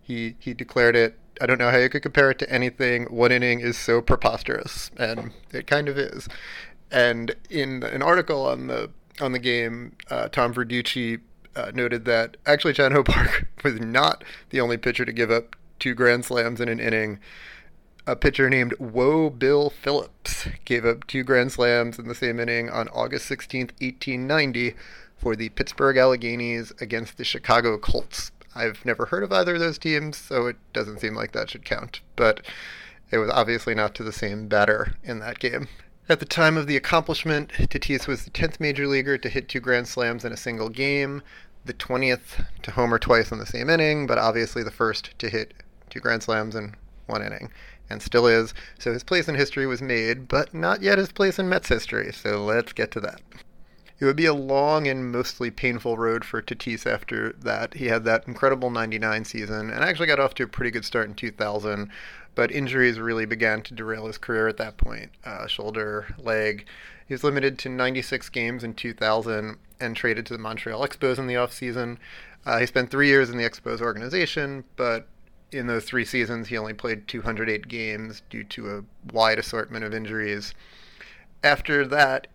He 0.00 0.36
he 0.38 0.54
declared 0.54 0.96
it 0.96 1.18
I 1.40 1.46
don't 1.46 1.58
know 1.58 1.70
how 1.70 1.78
you 1.78 1.88
could 1.88 2.02
compare 2.02 2.30
it 2.30 2.38
to 2.40 2.50
anything. 2.50 3.04
One 3.04 3.32
inning 3.32 3.60
is 3.60 3.76
so 3.76 4.00
preposterous, 4.00 4.90
and 4.96 5.32
it 5.52 5.66
kind 5.66 5.88
of 5.88 5.98
is. 5.98 6.28
And 6.90 7.34
in 7.50 7.82
an 7.82 8.02
article 8.02 8.46
on 8.46 8.68
the 8.68 8.90
on 9.20 9.32
the 9.32 9.38
game, 9.38 9.96
uh, 10.10 10.28
Tom 10.28 10.52
Verducci 10.54 11.20
uh, 11.56 11.70
noted 11.74 12.04
that 12.04 12.36
actually 12.46 12.72
Chan 12.72 12.92
Ho 12.92 13.02
Park 13.04 13.46
was 13.64 13.80
not 13.80 14.24
the 14.50 14.60
only 14.60 14.76
pitcher 14.76 15.04
to 15.04 15.12
give 15.12 15.30
up 15.30 15.56
two 15.78 15.94
grand 15.94 16.24
slams 16.24 16.60
in 16.60 16.68
an 16.68 16.80
inning. 16.80 17.18
A 18.06 18.16
pitcher 18.16 18.50
named 18.50 18.74
Whoa 18.74 19.30
Bill 19.30 19.70
Phillips 19.70 20.46
gave 20.64 20.84
up 20.84 21.06
two 21.06 21.24
grand 21.24 21.52
slams 21.52 21.98
in 21.98 22.06
the 22.06 22.14
same 22.14 22.38
inning 22.38 22.68
on 22.68 22.88
August 22.88 23.30
16th, 23.30 23.72
1890, 23.80 24.74
for 25.16 25.34
the 25.34 25.48
Pittsburgh 25.50 25.96
Alleghenys 25.96 26.78
against 26.82 27.16
the 27.16 27.24
Chicago 27.24 27.78
Colts. 27.78 28.30
I've 28.54 28.84
never 28.84 29.06
heard 29.06 29.22
of 29.22 29.32
either 29.32 29.54
of 29.54 29.60
those 29.60 29.78
teams, 29.78 30.16
so 30.16 30.46
it 30.46 30.56
doesn't 30.72 31.00
seem 31.00 31.14
like 31.14 31.32
that 31.32 31.50
should 31.50 31.64
count. 31.64 32.00
But 32.16 32.40
it 33.10 33.18
was 33.18 33.30
obviously 33.30 33.74
not 33.74 33.94
to 33.96 34.02
the 34.02 34.12
same 34.12 34.48
batter 34.48 34.94
in 35.02 35.18
that 35.20 35.38
game. 35.38 35.68
At 36.08 36.20
the 36.20 36.26
time 36.26 36.56
of 36.56 36.66
the 36.66 36.76
accomplishment, 36.76 37.50
Tatis 37.52 38.06
was 38.06 38.24
the 38.24 38.30
10th 38.30 38.60
major 38.60 38.86
leaguer 38.86 39.16
to 39.16 39.28
hit 39.28 39.48
two 39.48 39.60
grand 39.60 39.88
slams 39.88 40.24
in 40.24 40.32
a 40.32 40.36
single 40.36 40.68
game, 40.68 41.22
the 41.64 41.72
20th 41.72 42.44
to 42.62 42.70
homer 42.72 42.98
twice 42.98 43.32
in 43.32 43.38
the 43.38 43.46
same 43.46 43.70
inning, 43.70 44.06
but 44.06 44.18
obviously 44.18 44.62
the 44.62 44.70
first 44.70 45.18
to 45.18 45.30
hit 45.30 45.54
two 45.88 46.00
grand 46.00 46.22
slams 46.22 46.54
in 46.54 46.74
one 47.06 47.22
inning, 47.22 47.50
and 47.88 48.02
still 48.02 48.26
is. 48.26 48.52
So 48.78 48.92
his 48.92 49.02
place 49.02 49.28
in 49.28 49.34
history 49.34 49.66
was 49.66 49.80
made, 49.80 50.28
but 50.28 50.52
not 50.52 50.82
yet 50.82 50.98
his 50.98 51.10
place 51.10 51.38
in 51.38 51.48
Mets 51.48 51.68
history, 51.68 52.12
so 52.12 52.44
let's 52.44 52.74
get 52.74 52.90
to 52.92 53.00
that. 53.00 53.22
It 54.00 54.04
would 54.04 54.16
be 54.16 54.26
a 54.26 54.34
long 54.34 54.88
and 54.88 55.12
mostly 55.12 55.50
painful 55.50 55.96
road 55.96 56.24
for 56.24 56.42
Tatis 56.42 56.86
after 56.86 57.32
that. 57.32 57.74
He 57.74 57.86
had 57.86 58.04
that 58.04 58.26
incredible 58.26 58.70
99 58.70 59.24
season 59.24 59.70
and 59.70 59.84
actually 59.84 60.08
got 60.08 60.18
off 60.18 60.34
to 60.34 60.42
a 60.42 60.48
pretty 60.48 60.72
good 60.72 60.84
start 60.84 61.08
in 61.08 61.14
2000, 61.14 61.90
but 62.34 62.50
injuries 62.50 62.98
really 62.98 63.24
began 63.24 63.62
to 63.62 63.74
derail 63.74 64.06
his 64.06 64.18
career 64.18 64.48
at 64.48 64.56
that 64.56 64.76
point. 64.76 65.10
Uh, 65.24 65.46
shoulder, 65.46 66.06
leg. 66.18 66.66
He 67.06 67.14
was 67.14 67.22
limited 67.22 67.58
to 67.60 67.68
96 67.68 68.28
games 68.30 68.64
in 68.64 68.74
2000 68.74 69.58
and 69.78 69.96
traded 69.96 70.26
to 70.26 70.32
the 70.32 70.38
Montreal 70.38 70.86
Expos 70.86 71.18
in 71.18 71.26
the 71.26 71.34
offseason. 71.34 71.98
Uh, 72.44 72.58
he 72.58 72.66
spent 72.66 72.90
three 72.90 73.08
years 73.08 73.30
in 73.30 73.38
the 73.38 73.48
Expos 73.48 73.80
organization, 73.80 74.64
but 74.76 75.06
in 75.52 75.66
those 75.66 75.84
three 75.84 76.04
seasons, 76.04 76.48
he 76.48 76.58
only 76.58 76.74
played 76.74 77.06
208 77.06 77.68
games 77.68 78.22
due 78.28 78.44
to 78.44 78.76
a 78.76 79.12
wide 79.12 79.38
assortment 79.38 79.84
of 79.84 79.94
injuries. 79.94 80.52
After 81.42 81.86
that, 81.86 82.26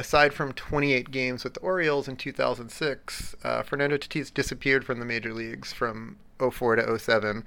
aside 0.00 0.32
from 0.32 0.54
28 0.54 1.10
games 1.10 1.44
with 1.44 1.52
the 1.52 1.60
Orioles 1.60 2.08
in 2.08 2.16
2006, 2.16 3.36
uh, 3.44 3.62
Fernando 3.62 3.98
Tatis 3.98 4.32
disappeared 4.32 4.82
from 4.82 4.98
the 4.98 5.04
major 5.04 5.34
leagues 5.34 5.74
from 5.74 6.16
04 6.38 6.76
to 6.76 6.98
07 6.98 7.44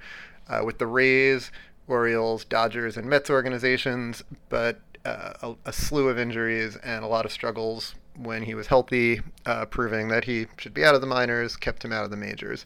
uh, 0.48 0.62
with 0.64 0.78
the 0.78 0.86
Rays, 0.86 1.50
Orioles, 1.88 2.44
Dodgers, 2.44 2.96
and 2.96 3.08
Mets 3.08 3.28
organizations, 3.28 4.22
but 4.48 4.80
uh, 5.04 5.32
a, 5.42 5.54
a, 5.66 5.72
slew 5.72 6.08
of 6.08 6.16
injuries 6.16 6.76
and 6.76 7.04
a 7.04 7.08
lot 7.08 7.26
of 7.26 7.32
struggles 7.32 7.96
when 8.16 8.44
he 8.44 8.54
was 8.54 8.68
healthy, 8.68 9.20
uh, 9.44 9.66
proving 9.66 10.06
that 10.08 10.24
he 10.24 10.46
should 10.56 10.72
be 10.72 10.84
out 10.84 10.94
of 10.94 11.00
the 11.00 11.08
minors, 11.08 11.56
kept 11.56 11.84
him 11.84 11.92
out 11.92 12.04
of 12.04 12.10
the 12.12 12.16
majors. 12.16 12.64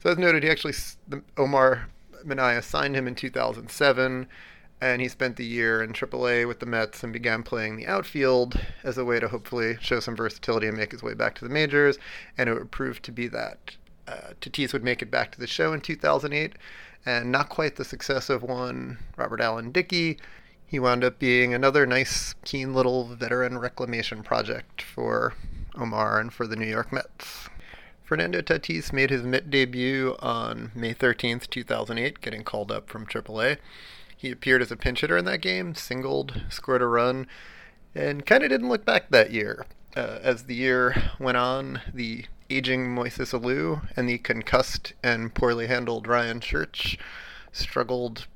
So, 0.00 0.10
as 0.10 0.16
noted, 0.16 0.44
he 0.44 0.48
actually, 0.48 0.74
Omar 1.36 1.88
Minaya 2.24 2.62
signed 2.62 2.94
him 2.94 3.08
in 3.08 3.16
2007, 3.16 4.28
and 4.80 5.00
he 5.00 5.08
spent 5.08 5.36
the 5.36 5.44
year 5.44 5.82
in 5.82 5.92
AAA 5.92 6.46
with 6.46 6.60
the 6.60 6.66
Mets 6.66 7.02
and 7.02 7.12
began 7.12 7.42
playing 7.42 7.76
the 7.76 7.86
outfield 7.86 8.60
as 8.84 8.96
a 8.96 9.04
way 9.04 9.18
to 9.18 9.28
hopefully 9.28 9.76
show 9.80 10.00
some 10.00 10.16
versatility 10.16 10.68
and 10.68 10.76
make 10.76 10.92
his 10.92 11.02
way 11.02 11.14
back 11.14 11.34
to 11.36 11.44
the 11.44 11.50
majors, 11.50 11.98
and 12.36 12.48
it 12.48 12.54
would 12.54 12.70
prove 12.70 13.02
to 13.02 13.12
be 13.12 13.26
that. 13.28 13.76
Uh, 14.06 14.32
Tatis 14.40 14.72
would 14.72 14.84
make 14.84 15.02
it 15.02 15.10
back 15.10 15.32
to 15.32 15.40
the 15.40 15.46
show 15.46 15.72
in 15.72 15.80
2008 15.80 16.54
and 17.04 17.30
not 17.30 17.48
quite 17.48 17.76
the 17.76 17.84
success 17.84 18.30
of 18.30 18.42
one 18.42 18.98
Robert 19.16 19.40
Allen 19.40 19.72
Dickey. 19.72 20.18
He 20.66 20.78
wound 20.78 21.02
up 21.04 21.18
being 21.18 21.54
another 21.54 21.86
nice, 21.86 22.34
keen 22.44 22.74
little 22.74 23.04
veteran 23.04 23.58
reclamation 23.58 24.22
project 24.22 24.82
for 24.82 25.34
Omar 25.76 26.20
and 26.20 26.32
for 26.32 26.46
the 26.46 26.56
New 26.56 26.66
York 26.66 26.92
Mets. 26.92 27.48
Fernando 28.04 28.40
Tatis 28.40 28.92
made 28.92 29.10
his 29.10 29.22
Met 29.22 29.50
debut 29.50 30.16
on 30.20 30.70
May 30.74 30.94
13th, 30.94 31.48
2008, 31.50 32.20
getting 32.20 32.42
called 32.42 32.72
up 32.72 32.88
from 32.88 33.06
AAA. 33.06 33.58
He 34.18 34.32
appeared 34.32 34.62
as 34.62 34.72
a 34.72 34.76
pinch 34.76 35.00
hitter 35.00 35.16
in 35.16 35.24
that 35.26 35.40
game, 35.40 35.76
singled, 35.76 36.42
scored 36.50 36.82
a 36.82 36.86
run, 36.86 37.28
and 37.94 38.26
kind 38.26 38.42
of 38.42 38.50
didn't 38.50 38.68
look 38.68 38.84
back 38.84 39.10
that 39.10 39.30
year. 39.30 39.64
Uh, 39.96 40.18
as 40.20 40.42
the 40.42 40.56
year 40.56 41.10
went 41.20 41.36
on, 41.36 41.80
the 41.94 42.26
aging 42.50 42.94
Moises 42.94 43.32
Alou 43.32 43.88
and 43.96 44.08
the 44.08 44.18
concussed 44.18 44.92
and 45.04 45.32
poorly 45.34 45.68
handled 45.68 46.08
Ryan 46.08 46.40
Church 46.40 46.98
struggled 47.52 48.26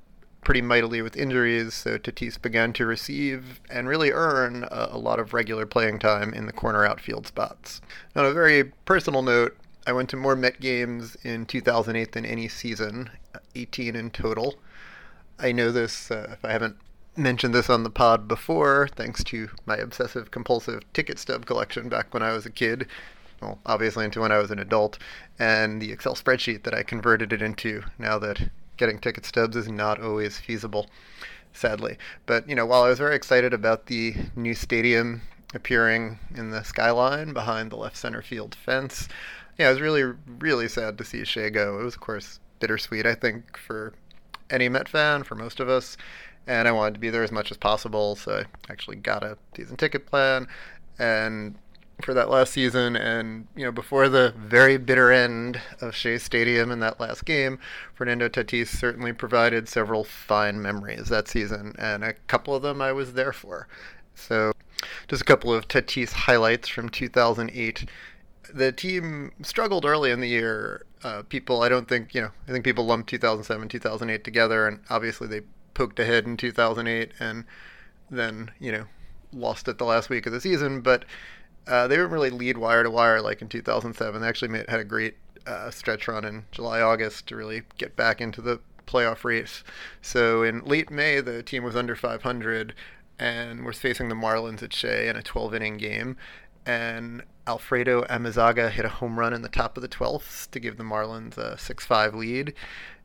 pretty 0.44 0.62
mightily 0.62 1.02
with 1.02 1.16
injuries, 1.16 1.74
so 1.74 1.98
Tatis 1.98 2.40
began 2.40 2.72
to 2.74 2.86
receive 2.86 3.60
and 3.68 3.88
really 3.88 4.12
earn 4.12 4.64
a, 4.70 4.90
a, 4.92 4.98
lot 4.98 5.18
of 5.18 5.34
regular 5.34 5.66
playing 5.66 5.98
time 5.98 6.32
in 6.32 6.46
the 6.46 6.52
corner 6.52 6.84
outfield 6.84 7.26
spots. 7.26 7.80
On 8.14 8.24
a 8.24 8.32
very 8.32 8.64
personal 8.84 9.22
note, 9.22 9.56
I 9.84 9.92
went 9.92 10.10
to 10.10 10.16
more 10.16 10.36
Met 10.36 10.60
games 10.60 11.16
in 11.24 11.46
2008 11.46 12.12
than 12.12 12.24
any 12.24 12.46
season, 12.46 13.10
18 13.56 13.96
in 13.96 14.10
total. 14.10 14.54
I 15.38 15.52
know 15.52 15.72
this, 15.72 16.10
uh, 16.10 16.30
if 16.32 16.44
I 16.44 16.52
haven't 16.52 16.76
mentioned 17.16 17.54
this 17.54 17.68
on 17.68 17.82
the 17.82 17.90
pod 17.90 18.26
before, 18.28 18.88
thanks 18.94 19.22
to 19.24 19.50
my 19.66 19.76
obsessive 19.76 20.30
compulsive 20.30 20.80
ticket 20.92 21.18
stub 21.18 21.46
collection 21.46 21.88
back 21.88 22.14
when 22.14 22.22
I 22.22 22.32
was 22.32 22.46
a 22.46 22.50
kid 22.50 22.86
well, 23.42 23.58
obviously 23.66 24.04
into 24.04 24.20
when 24.20 24.32
I 24.32 24.38
was 24.38 24.50
an 24.50 24.58
adult, 24.58 24.98
and 25.38 25.82
the 25.82 25.92
Excel 25.92 26.14
spreadsheet 26.14 26.62
that 26.62 26.74
I 26.74 26.82
converted 26.82 27.32
it 27.32 27.42
into 27.42 27.82
now 27.98 28.18
that 28.20 28.50
getting 28.76 28.98
ticket 28.98 29.26
stubs 29.26 29.56
is 29.56 29.68
not 29.68 30.00
always 30.00 30.38
feasible, 30.38 30.86
sadly. 31.52 31.98
But, 32.24 32.48
you 32.48 32.54
know, 32.54 32.64
while 32.64 32.84
I 32.84 32.88
was 32.88 32.98
very 32.98 33.16
excited 33.16 33.52
about 33.52 33.86
the 33.86 34.14
new 34.36 34.54
stadium 34.54 35.22
appearing 35.54 36.18
in 36.34 36.50
the 36.50 36.62
skyline 36.62 37.32
behind 37.32 37.70
the 37.70 37.76
left 37.76 37.96
center 37.96 38.22
field 38.22 38.54
fence, 38.54 39.08
yeah, 39.58 39.66
I 39.66 39.70
was 39.70 39.80
really, 39.80 40.14
really 40.38 40.68
sad 40.68 40.96
to 40.98 41.04
see 41.04 41.24
Shea 41.24 41.50
go. 41.50 41.78
It 41.80 41.84
was, 41.84 41.94
of 41.94 42.00
course, 42.00 42.40
bittersweet, 42.60 43.04
I 43.04 43.14
think, 43.14 43.58
for 43.58 43.92
any 44.52 44.68
Met 44.68 44.88
fan, 44.88 45.24
for 45.24 45.34
most 45.34 45.58
of 45.58 45.68
us. 45.68 45.96
And 46.46 46.68
I 46.68 46.72
wanted 46.72 46.94
to 46.94 47.00
be 47.00 47.10
there 47.10 47.22
as 47.22 47.32
much 47.32 47.50
as 47.50 47.56
possible, 47.56 48.16
so 48.16 48.42
I 48.68 48.72
actually 48.72 48.96
got 48.96 49.22
a 49.22 49.38
season 49.56 49.76
ticket 49.76 50.06
plan. 50.06 50.48
And 50.98 51.56
for 52.02 52.14
that 52.14 52.30
last 52.30 52.52
season, 52.52 52.96
and 52.96 53.46
you 53.56 53.64
know 53.64 53.72
before 53.72 54.08
the 54.08 54.34
very 54.36 54.76
bitter 54.76 55.10
end 55.12 55.60
of 55.80 55.94
Shea 55.94 56.18
Stadium 56.18 56.70
in 56.70 56.80
that 56.80 57.00
last 57.00 57.24
game, 57.24 57.58
Fernando 57.94 58.28
Tatis 58.28 58.68
certainly 58.68 59.12
provided 59.12 59.68
several 59.68 60.04
fine 60.04 60.60
memories 60.60 61.08
that 61.08 61.28
season, 61.28 61.74
and 61.78 62.02
a 62.04 62.14
couple 62.26 62.54
of 62.54 62.62
them 62.62 62.82
I 62.82 62.92
was 62.92 63.12
there 63.12 63.32
for. 63.32 63.68
So, 64.14 64.52
just 65.08 65.22
a 65.22 65.24
couple 65.24 65.52
of 65.52 65.68
Tatis 65.68 66.12
highlights 66.12 66.68
from 66.68 66.88
2008. 66.88 67.86
The 68.52 68.72
team 68.72 69.32
struggled 69.42 69.84
early 69.84 70.10
in 70.10 70.20
the 70.20 70.28
year. 70.28 70.84
Uh, 71.04 71.22
people, 71.28 71.62
I 71.62 71.68
don't 71.68 71.88
think 71.88 72.14
you 72.14 72.20
know. 72.20 72.30
I 72.48 72.52
think 72.52 72.64
people 72.64 72.84
lumped 72.84 73.10
2007, 73.10 73.68
2008 73.68 74.24
together, 74.24 74.68
and 74.68 74.80
obviously 74.88 75.26
they 75.26 75.40
poked 75.74 75.98
ahead 75.98 76.26
in 76.26 76.36
2008, 76.36 77.12
and 77.18 77.44
then 78.10 78.50
you 78.60 78.72
know 78.72 78.84
lost 79.32 79.66
it 79.68 79.78
the 79.78 79.84
last 79.84 80.10
week 80.10 80.26
of 80.26 80.32
the 80.32 80.40
season, 80.40 80.80
but 80.80 81.04
uh, 81.66 81.88
they 81.88 81.96
didn't 81.96 82.10
really 82.10 82.30
lead 82.30 82.58
wire 82.58 82.82
to 82.82 82.90
wire 82.90 83.20
like 83.20 83.42
in 83.42 83.48
2007. 83.48 84.20
They 84.20 84.28
actually 84.28 84.48
made, 84.48 84.68
had 84.68 84.80
a 84.80 84.84
great 84.84 85.16
uh, 85.46 85.70
stretch 85.70 86.08
run 86.08 86.24
in 86.24 86.44
July, 86.52 86.80
August 86.80 87.26
to 87.28 87.36
really 87.36 87.62
get 87.78 87.96
back 87.96 88.20
into 88.20 88.40
the 88.40 88.60
playoff 88.86 89.24
race. 89.24 89.64
So 90.00 90.42
in 90.42 90.64
late 90.64 90.90
May, 90.90 91.20
the 91.20 91.42
team 91.42 91.64
was 91.64 91.76
under 91.76 91.96
500 91.96 92.74
and 93.18 93.64
was 93.64 93.78
facing 93.78 94.08
the 94.08 94.14
Marlins 94.14 94.62
at 94.62 94.72
Shea 94.72 95.08
in 95.08 95.16
a 95.16 95.22
12 95.22 95.54
inning 95.54 95.76
game. 95.76 96.16
And 96.64 97.22
Alfredo 97.46 98.04
Amezaga 98.04 98.70
hit 98.70 98.84
a 98.84 98.88
home 98.88 99.18
run 99.18 99.32
in 99.32 99.42
the 99.42 99.48
top 99.48 99.76
of 99.76 99.82
the 99.82 99.88
12th 99.88 100.50
to 100.50 100.60
give 100.60 100.76
the 100.76 100.84
Marlins 100.84 101.36
a 101.36 101.58
6 101.58 101.84
5 101.84 102.14
lead. 102.14 102.54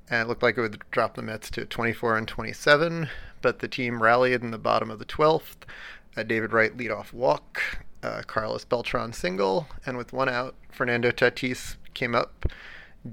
And 0.10 0.22
it 0.22 0.28
looked 0.28 0.44
like 0.44 0.58
it 0.58 0.62
would 0.62 0.82
drop 0.92 1.16
the 1.16 1.22
Mets 1.22 1.50
to 1.52 1.66
24 1.66 2.18
and 2.18 2.28
27, 2.28 3.10
but 3.42 3.60
the 3.60 3.68
team 3.68 4.02
rallied 4.02 4.42
in 4.42 4.52
the 4.52 4.58
bottom 4.58 4.90
of 4.90 5.00
the 5.00 5.06
12th. 5.06 5.58
A 6.16 6.24
David 6.24 6.54
Wright 6.54 6.76
leadoff 6.76 7.12
walk 7.14 7.62
Carlos 8.28 8.66
Beltran 8.66 9.14
single, 9.14 9.68
and 9.86 9.98
with 9.98 10.14
one 10.14 10.30
out, 10.30 10.56
Fernando 10.70 11.12
Tatis 11.12 11.76
came 11.94 12.16
up, 12.16 12.46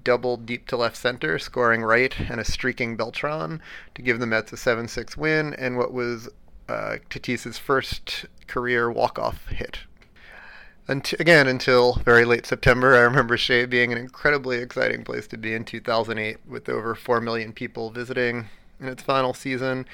doubled 0.02 0.46
deep 0.46 0.66
to 0.68 0.76
left 0.76 0.96
center, 0.96 1.38
scoring 1.38 1.82
Wright 1.82 2.18
and 2.18 2.40
a 2.40 2.44
streaking 2.44 2.96
Beltran 2.96 3.60
to 3.94 4.02
give 4.02 4.18
the 4.18 4.26
Mets 4.26 4.52
a 4.52 4.56
7 4.56 4.88
6 4.88 5.16
win 5.16 5.54
and 5.54 5.76
what 5.76 5.92
was 5.92 6.28
uh, 6.68 6.96
Tatis's 7.10 7.58
first 7.58 8.26
career 8.46 8.90
walk 8.90 9.18
off 9.18 9.46
hit. 9.48 9.80
Again, 10.86 11.48
until 11.48 11.94
very 12.04 12.26
late 12.26 12.44
September, 12.44 12.94
I 12.94 13.00
remember 13.00 13.38
Shea 13.38 13.64
being 13.64 13.90
an 13.90 13.96
incredibly 13.96 14.58
exciting 14.58 15.02
place 15.02 15.26
to 15.28 15.38
be 15.38 15.54
in 15.54 15.64
2008 15.64 16.38
with 16.46 16.68
over 16.68 16.94
4 16.94 17.22
million 17.22 17.54
people 17.54 17.88
visiting 17.88 18.48
in 18.78 18.88
its 18.88 19.02
final 19.02 19.32
season. 19.32 19.86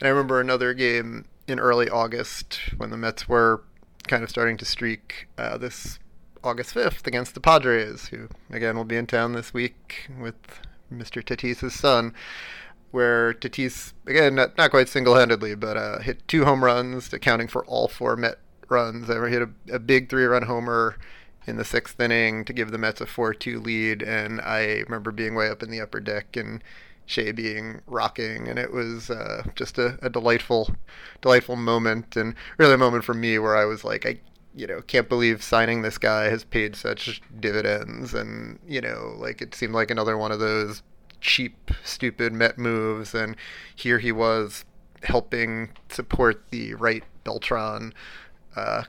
And 0.00 0.06
I 0.06 0.08
remember 0.08 0.40
another 0.40 0.72
game 0.72 1.26
in 1.46 1.60
early 1.60 1.90
August 1.90 2.60
when 2.78 2.88
the 2.88 2.96
Mets 2.96 3.28
were 3.28 3.62
kind 4.06 4.22
of 4.22 4.30
starting 4.30 4.56
to 4.56 4.64
streak 4.64 5.28
uh, 5.36 5.58
this 5.58 5.98
August 6.42 6.74
5th 6.74 7.06
against 7.06 7.34
the 7.34 7.40
Padres, 7.40 8.08
who 8.08 8.28
again 8.50 8.74
will 8.74 8.84
be 8.84 8.96
in 8.96 9.06
town 9.06 9.34
this 9.34 9.52
week 9.52 10.08
with 10.18 10.36
Mr. 10.90 11.22
Tatis's 11.22 11.74
son, 11.74 12.14
where 12.90 13.34
Tatis 13.34 13.92
again 14.06 14.36
not, 14.36 14.56
not 14.56 14.70
quite 14.70 14.88
single-handedly, 14.88 15.56
but 15.56 15.76
uh, 15.76 15.98
hit 15.98 16.26
two 16.26 16.46
home 16.46 16.64
runs, 16.64 17.12
accounting 17.12 17.48
for 17.48 17.66
all 17.66 17.86
four 17.86 18.16
Met 18.16 18.38
runs. 18.68 19.10
Ever 19.10 19.28
hit 19.28 19.42
a, 19.42 19.50
a 19.74 19.78
big 19.78 20.08
three-run 20.08 20.42
homer 20.42 20.96
in 21.46 21.56
the 21.56 21.64
sixth 21.64 21.98
inning 21.98 22.44
to 22.44 22.52
give 22.52 22.70
the 22.70 22.78
Mets 22.78 23.00
a 23.00 23.06
4-2 23.06 23.64
lead, 23.64 24.02
and 24.02 24.40
I 24.40 24.82
remember 24.84 25.10
being 25.10 25.34
way 25.34 25.48
up 25.48 25.62
in 25.62 25.70
the 25.70 25.80
upper 25.80 26.00
deck 26.00 26.36
and 26.36 26.62
Shea 27.06 27.32
being 27.32 27.80
rocking, 27.86 28.48
and 28.48 28.58
it 28.58 28.70
was 28.70 29.08
uh, 29.08 29.44
just 29.54 29.78
a, 29.78 29.98
a 30.02 30.10
delightful, 30.10 30.70
delightful 31.22 31.56
moment, 31.56 32.16
and 32.16 32.34
really 32.58 32.74
a 32.74 32.78
moment 32.78 33.04
for 33.04 33.14
me 33.14 33.38
where 33.38 33.56
I 33.56 33.64
was 33.64 33.82
like, 33.82 34.04
I 34.04 34.20
you 34.58 34.66
know, 34.66 34.82
can't 34.82 35.08
believe 35.08 35.42
signing 35.42 35.82
this 35.82 35.98
guy 35.98 36.24
has 36.24 36.42
paid 36.42 36.74
such 36.74 37.22
dividends. 37.38 38.12
And, 38.12 38.58
you 38.66 38.80
know, 38.80 39.14
like 39.16 39.40
it 39.40 39.54
seemed 39.54 39.72
like 39.72 39.90
another 39.90 40.18
one 40.18 40.32
of 40.32 40.40
those 40.40 40.82
cheap, 41.20 41.70
stupid 41.84 42.32
Met 42.32 42.58
moves. 42.58 43.14
And 43.14 43.36
here 43.76 44.00
he 44.00 44.10
was 44.10 44.64
helping 45.04 45.70
support 45.88 46.42
the 46.50 46.74
Wright 46.74 47.04
Beltran 47.22 47.94
uh, 48.56 48.84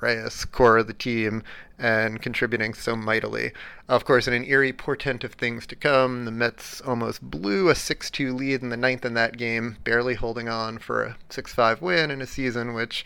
Reyes 0.00 0.44
core 0.44 0.78
of 0.78 0.86
the 0.86 0.92
team 0.92 1.42
and 1.78 2.20
contributing 2.20 2.74
so 2.74 2.94
mightily. 2.94 3.52
Of 3.88 4.04
course, 4.04 4.28
in 4.28 4.34
an 4.34 4.44
eerie 4.44 4.72
portent 4.72 5.24
of 5.24 5.34
things 5.34 5.66
to 5.68 5.76
come, 5.76 6.24
the 6.24 6.30
Mets 6.30 6.80
almost 6.82 7.22
blew 7.22 7.68
a 7.68 7.74
6 7.74 8.10
2 8.10 8.34
lead 8.34 8.62
in 8.62 8.68
the 8.68 8.76
ninth 8.76 9.04
in 9.04 9.14
that 9.14 9.36
game, 9.36 9.78
barely 9.82 10.14
holding 10.14 10.48
on 10.48 10.78
for 10.78 11.02
a 11.02 11.16
6 11.30 11.54
5 11.54 11.82
win 11.82 12.10
in 12.10 12.20
a 12.20 12.26
season 12.26 12.74
which 12.74 13.04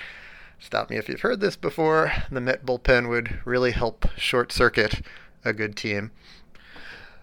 stop 0.59 0.91
me 0.91 0.97
if 0.97 1.09
you've 1.09 1.21
heard 1.21 1.41
this 1.41 1.57
before, 1.57 2.13
the 2.31 2.41
Met 2.41 2.67
bullpen 2.67 3.09
would 3.09 3.41
really 3.45 3.71
help 3.71 4.07
short 4.17 4.53
circuit 4.53 5.03
a 5.45 5.53
good 5.53 5.77
team. 5.77 6.11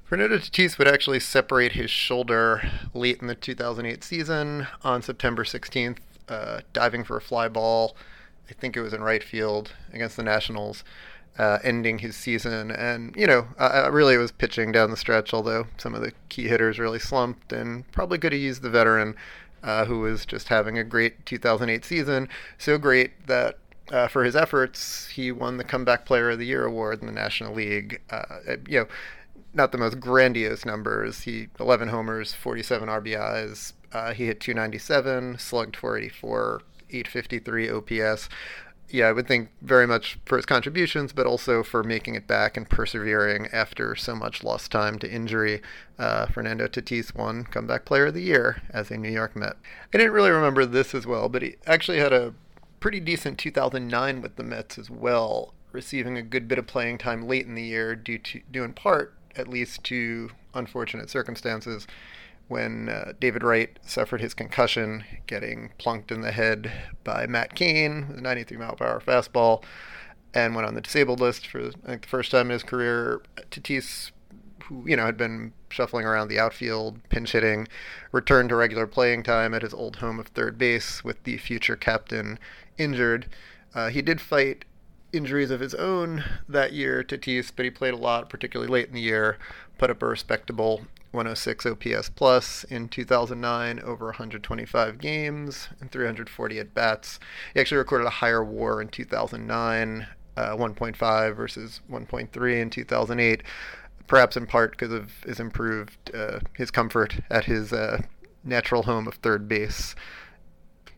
Fernando 0.06 0.38
Tatis 0.38 0.78
would 0.78 0.88
actually 0.88 1.20
separate 1.20 1.74
his 1.74 1.90
shoulder 1.90 2.62
late 2.94 3.22
in 3.22 3.28
the 3.28 3.36
2008 3.36 4.04
season 4.04 4.68
on 4.84 5.02
September 5.02 5.44
16th, 5.44 5.98
uh, 6.30 6.62
diving 6.74 7.04
for 7.04 7.18
a 7.18 7.22
fly 7.22 7.48
ball. 7.48 7.96
I 8.50 8.54
think 8.54 8.78
it 8.78 8.82
was 8.82 8.94
in 8.94 9.02
right 9.02 9.24
field 9.24 9.72
against 9.94 10.18
the 10.18 10.24
Nationals, 10.24 10.84
uh, 11.38 11.60
ending 11.64 12.00
his 12.00 12.16
season. 12.16 12.72
And, 12.72 13.16
you 13.16 13.28
know, 13.28 13.48
uh, 13.58 13.90
really 13.92 14.16
it 14.16 14.20
was 14.20 14.32
pitching 14.32 14.72
down 14.72 14.92
the 14.92 14.98
stretch, 14.98 15.34
although 15.34 15.68
some 15.78 15.96
of 15.96 16.02
the 16.02 16.14
key 16.30 16.48
hitters 16.48 16.80
really 16.80 17.00
slumped 17.00 17.52
and 17.52 17.90
probably 17.92 18.18
could 18.18 18.34
have 18.34 18.42
used 18.42 18.62
the 18.62 18.70
veteran 18.70 19.16
uh, 19.64 19.86
who 19.86 20.00
was 20.00 20.26
just 20.26 20.48
having 20.50 20.78
a 20.78 20.84
great 20.84 21.26
2008 21.26 21.84
season. 21.84 22.30
So 22.58 22.78
great 22.78 23.28
that 23.28 23.58
uh, 23.92 24.08
for 24.08 24.24
his 24.24 24.36
efforts, 24.36 25.08
he 25.08 25.32
won 25.32 25.58
the 25.58 25.64
Comeback 25.64 26.06
Player 26.06 26.32
of 26.32 26.40
the 26.40 26.46
Year 26.46 26.66
award 26.66 27.02
in 27.02 27.08
the 27.08 27.14
National 27.14 27.54
League. 27.54 28.02
Uh, 28.10 28.24
you 28.68 28.80
know, 28.80 28.88
not 29.54 29.72
the 29.72 29.78
most 29.78 30.00
grandiose 30.00 30.66
numbers. 30.66 31.22
He 31.22 31.48
11 31.60 31.90
homers, 31.90 32.34
47 32.34 32.90
RBIs. 32.90 33.74
Uh, 33.92 34.14
he 34.14 34.26
hit 34.26 34.40
297, 34.40 35.38
slugged 35.40 35.76
484, 35.76 36.62
853 36.90 37.70
OPS 37.70 38.30
yeah, 38.90 39.08
I 39.08 39.12
would 39.12 39.28
think 39.28 39.50
very 39.62 39.88
much 39.88 40.20
for 40.26 40.38
his 40.38 40.46
contributions, 40.46 41.12
but 41.12 41.26
also 41.26 41.64
for 41.64 41.84
making 41.84 42.16
it 42.16 42.28
back 42.28 42.56
and 42.56 42.70
persevering 42.70 43.48
after 43.52 43.96
so 43.96 44.16
much 44.16 44.44
lost 44.44 44.72
time 44.72 45.00
to 45.00 45.12
injury. 45.12 45.62
Uh, 45.98 46.28
Fernando 46.28 46.68
Tatis 46.68 47.16
won 47.16 47.46
Comeback 47.46 47.86
Player 47.86 48.08
of 48.08 48.14
the 48.14 48.22
Year 48.22 48.62
as 48.70 48.92
a 48.92 48.98
New 48.98 49.10
York 49.10 49.36
Met. 49.36 49.58
I 49.94 49.98
didn't 49.98 50.14
really 50.14 50.30
remember 50.30 50.66
this 50.66 50.94
as 50.94 51.08
well, 51.08 51.30
but 51.30 51.42
he 51.42 51.56
actually 51.66 51.98
had 51.98 52.14
a 52.14 52.34
pretty 52.80 53.00
decent 53.00 53.40
2009 53.40 54.22
with 54.22 54.36
the 54.36 54.44
Mets 54.44 54.78
as 54.78 54.90
well, 54.90 55.54
receiving 55.72 56.18
a 56.18 56.22
good 56.22 56.48
bit 56.48 56.60
of 56.60 56.68
playing 56.68 57.00
time 57.00 57.28
late 57.28 57.48
in 57.48 57.56
the 57.56 57.64
year 57.64 57.96
due 57.96 58.20
to 58.20 58.42
due 58.52 58.64
in 58.64 58.74
part, 58.74 59.16
at 59.36 59.48
least, 59.48 59.84
to 59.86 60.30
unfortunate 60.54 61.10
circumstances 61.10 61.88
when 62.48 62.90
uh, 62.90 63.14
David 63.20 63.44
Wright 63.44 63.78
suffered 63.82 64.22
his 64.22 64.34
concussion, 64.34 65.04
getting 65.28 65.72
plunked 65.78 66.12
in 66.12 66.22
the 66.22 66.32
head 66.32 66.72
by 67.04 67.26
Matt 67.26 67.52
with 67.60 68.18
a 68.18 68.22
93 68.22 68.58
mile 68.58 68.76
per 68.76 68.86
hour 68.86 69.00
fastball, 69.00 69.64
and 70.34 70.54
went 70.54 70.68
on 70.68 70.76
the 70.76 70.82
disabled 70.82 71.20
list 71.20 71.48
for 71.48 71.60
I 71.60 71.88
think 71.88 72.04
the 72.04 72.08
first 72.08 72.32
time 72.32 72.48
in 72.48 72.54
his 72.54 72.64
career. 72.64 73.22
Tatis, 73.50 74.12
who 74.66 74.84
you 74.86 74.96
know 74.96 75.06
had 75.06 75.18
been 75.18 75.54
shuffling 75.70 76.06
around 76.06 76.28
the 76.28 76.40
outfield, 76.40 77.00
pinch 77.10 77.32
hitting, 77.32 77.68
returned 78.12 78.50
to 78.50 78.56
regular 78.56 78.86
playing 78.86 79.24
time 79.24 79.54
at 79.54 79.62
his 79.62 79.74
old 79.74 79.98
home 79.98 80.20
of 80.20 80.28
third 80.28 80.58
base 80.58 81.04
with 81.04 81.24
the 81.24 81.38
future 81.38 81.76
captain 81.76 82.38
injured. 82.78 83.28
Uh, 83.74 83.90
he 83.90 84.02
did 84.02 84.22
fight 84.22 84.66
injuries 85.12 85.52
of 85.52 85.62
his 85.62 85.74
own 85.76 86.24
that 86.48 86.74
year, 86.74 87.04
Tatis, 87.04 87.52
but 87.56 87.66
he 87.66 87.72
played 87.72 87.94
a 87.94 87.98
lot, 87.98 88.30
particularly 88.30 88.72
late 88.72 88.88
in 88.88 88.94
the 88.94 89.02
year, 89.02 89.38
put 89.78 89.90
up 89.90 90.02
a 90.02 90.06
respectable 90.06 90.86
106 91.16 91.66
OPS 91.66 92.10
plus 92.10 92.64
in 92.66 92.90
2009 92.90 93.80
over 93.80 94.06
125 94.08 94.98
games 94.98 95.70
and 95.80 95.92
340 95.92 96.60
at 96.60 96.74
bats. 96.74 97.20
He 97.54 97.60
actually 97.60 97.78
recorded 97.78 98.06
a 98.06 98.12
higher 98.12 98.44
WAR 98.44 98.82
in 98.82 98.90
2009, 98.90 100.08
uh, 100.38 100.56
1.5 100.56 101.36
versus 101.36 101.82
1.3 101.90 102.62
in 102.62 102.70
2008, 102.70 103.44
perhaps 104.08 104.38
in 104.38 104.46
part 104.46 104.72
because 104.72 104.92
of 104.92 105.12
his 105.26 105.40
improved 105.40 106.12
uh, 106.14 106.40
his 106.54 106.72
comfort 106.72 107.22
at 107.30 107.46
his 107.46 107.74
uh, 107.74 108.02
natural 108.44 108.84
home 108.84 109.08
of 109.08 109.16
third 109.16 109.48
base. 109.48 109.96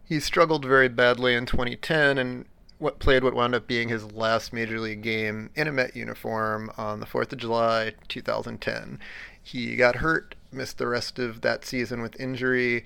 He 0.04 0.20
struggled 0.20 0.66
very 0.66 0.88
badly 0.88 1.36
in 1.36 1.46
2010 1.46 2.18
and 2.18 2.46
what 2.80 3.00
played 3.00 3.24
what 3.24 3.34
wound 3.34 3.56
up 3.56 3.68
being 3.68 3.90
his 3.90 4.12
last 4.12 4.54
major 4.54 4.80
league 4.80 5.02
game 5.02 5.50
in 5.56 5.68
a 5.68 5.72
Met 5.72 5.96
uniform 5.96 6.72
on 6.78 7.00
the 7.00 7.06
4th 7.06 7.34
of 7.34 7.40
July 7.40 7.94
2010. 8.08 9.00
He 9.48 9.78
got 9.78 9.98
hurt, 9.98 10.36
missed 10.52 10.78
the 10.78 10.88
rest 10.88 11.20
of 11.20 11.40
that 11.40 11.64
season 11.64 12.02
with 12.02 12.20
injury, 12.20 12.86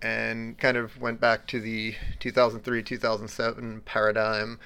and 0.00 0.56
kind 0.56 0.76
of 0.76 1.00
went 1.00 1.20
back 1.20 1.48
to 1.48 1.58
the 1.58 1.96
2003 2.20 2.80
2007 2.80 3.80
paradigm 3.80 4.60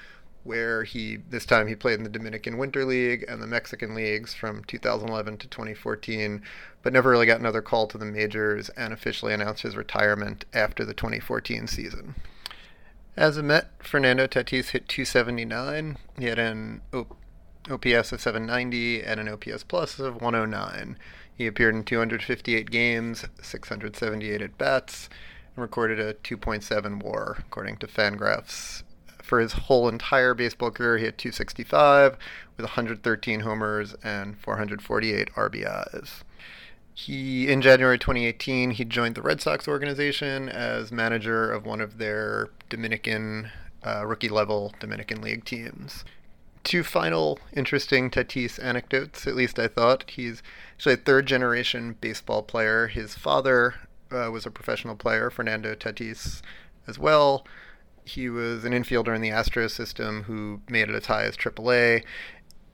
where 0.44 0.84
he 0.84 1.16
this 1.16 1.46
time 1.46 1.66
he 1.66 1.74
played 1.74 1.96
in 1.96 2.04
the 2.04 2.10
Dominican 2.10 2.58
Winter 2.58 2.84
League 2.84 3.24
and 3.26 3.40
the 3.40 3.46
Mexican 3.46 3.94
leagues 3.94 4.34
from 4.34 4.64
2011 4.64 5.38
to 5.38 5.48
2014, 5.48 6.42
but 6.82 6.92
never 6.92 7.08
really 7.08 7.24
got 7.24 7.40
another 7.40 7.62
call 7.62 7.86
to 7.86 7.96
the 7.96 8.04
majors 8.04 8.68
and 8.70 8.92
officially 8.92 9.32
announced 9.32 9.62
his 9.62 9.76
retirement 9.76 10.44
after 10.52 10.84
the 10.84 10.92
2014 10.92 11.66
season. 11.66 12.16
As 13.16 13.38
a 13.38 13.42
Met, 13.42 13.70
Fernando 13.78 14.26
Tatis 14.26 14.72
hit 14.72 14.88
279. 14.88 15.96
He 16.18 16.26
had 16.26 16.38
an 16.38 16.82
OPS 16.92 18.12
of 18.12 18.20
790 18.20 19.02
and 19.02 19.20
an 19.20 19.28
OPS 19.30 19.64
plus 19.64 19.98
of 19.98 20.20
109. 20.20 20.98
He 21.40 21.46
appeared 21.46 21.74
in 21.74 21.84
258 21.84 22.70
games, 22.70 23.24
678 23.40 24.42
at 24.42 24.58
bats, 24.58 25.08
and 25.56 25.62
recorded 25.62 25.98
a 25.98 26.12
2.7 26.12 27.02
WAR, 27.02 27.38
according 27.38 27.78
to 27.78 27.86
Fangraphs. 27.86 28.82
For 29.22 29.40
his 29.40 29.54
whole 29.54 29.88
entire 29.88 30.34
baseball 30.34 30.70
career, 30.70 30.98
he 30.98 31.06
had 31.06 31.16
265 31.16 32.18
with 32.58 32.64
113 32.64 33.40
homers 33.40 33.94
and 34.04 34.38
448 34.38 35.32
RBIs. 35.32 36.24
He 36.92 37.50
in 37.50 37.62
January 37.62 37.98
2018 37.98 38.72
he 38.72 38.84
joined 38.84 39.14
the 39.14 39.22
Red 39.22 39.40
Sox 39.40 39.66
organization 39.66 40.50
as 40.50 40.92
manager 40.92 41.50
of 41.50 41.64
one 41.64 41.80
of 41.80 41.96
their 41.96 42.50
Dominican 42.68 43.50
uh, 43.82 44.04
rookie 44.04 44.28
level 44.28 44.74
Dominican 44.78 45.22
League 45.22 45.46
teams. 45.46 46.04
Two 46.62 46.82
final 46.82 47.38
interesting 47.54 48.10
Tatis 48.10 48.62
anecdotes, 48.62 49.26
at 49.26 49.34
least 49.34 49.58
I 49.58 49.68
thought. 49.68 50.04
He's 50.10 50.42
actually 50.74 50.94
a 50.94 50.98
third 50.98 51.26
generation 51.26 51.96
baseball 52.00 52.42
player. 52.42 52.88
His 52.88 53.14
father 53.14 53.74
uh, 54.12 54.30
was 54.30 54.46
a 54.46 54.50
professional 54.50 54.96
player, 54.96 55.30
Fernando 55.30 55.74
Tatis, 55.74 56.42
as 56.86 56.98
well. 56.98 57.46
He 58.04 58.28
was 58.28 58.64
an 58.64 58.72
infielder 58.72 59.14
in 59.14 59.22
the 59.22 59.30
Astros 59.30 59.70
system 59.70 60.24
who 60.24 60.60
made 60.68 60.88
it 60.88 60.94
as 60.94 61.06
high 61.06 61.24
as 61.24 61.36
AAA, 61.36 62.04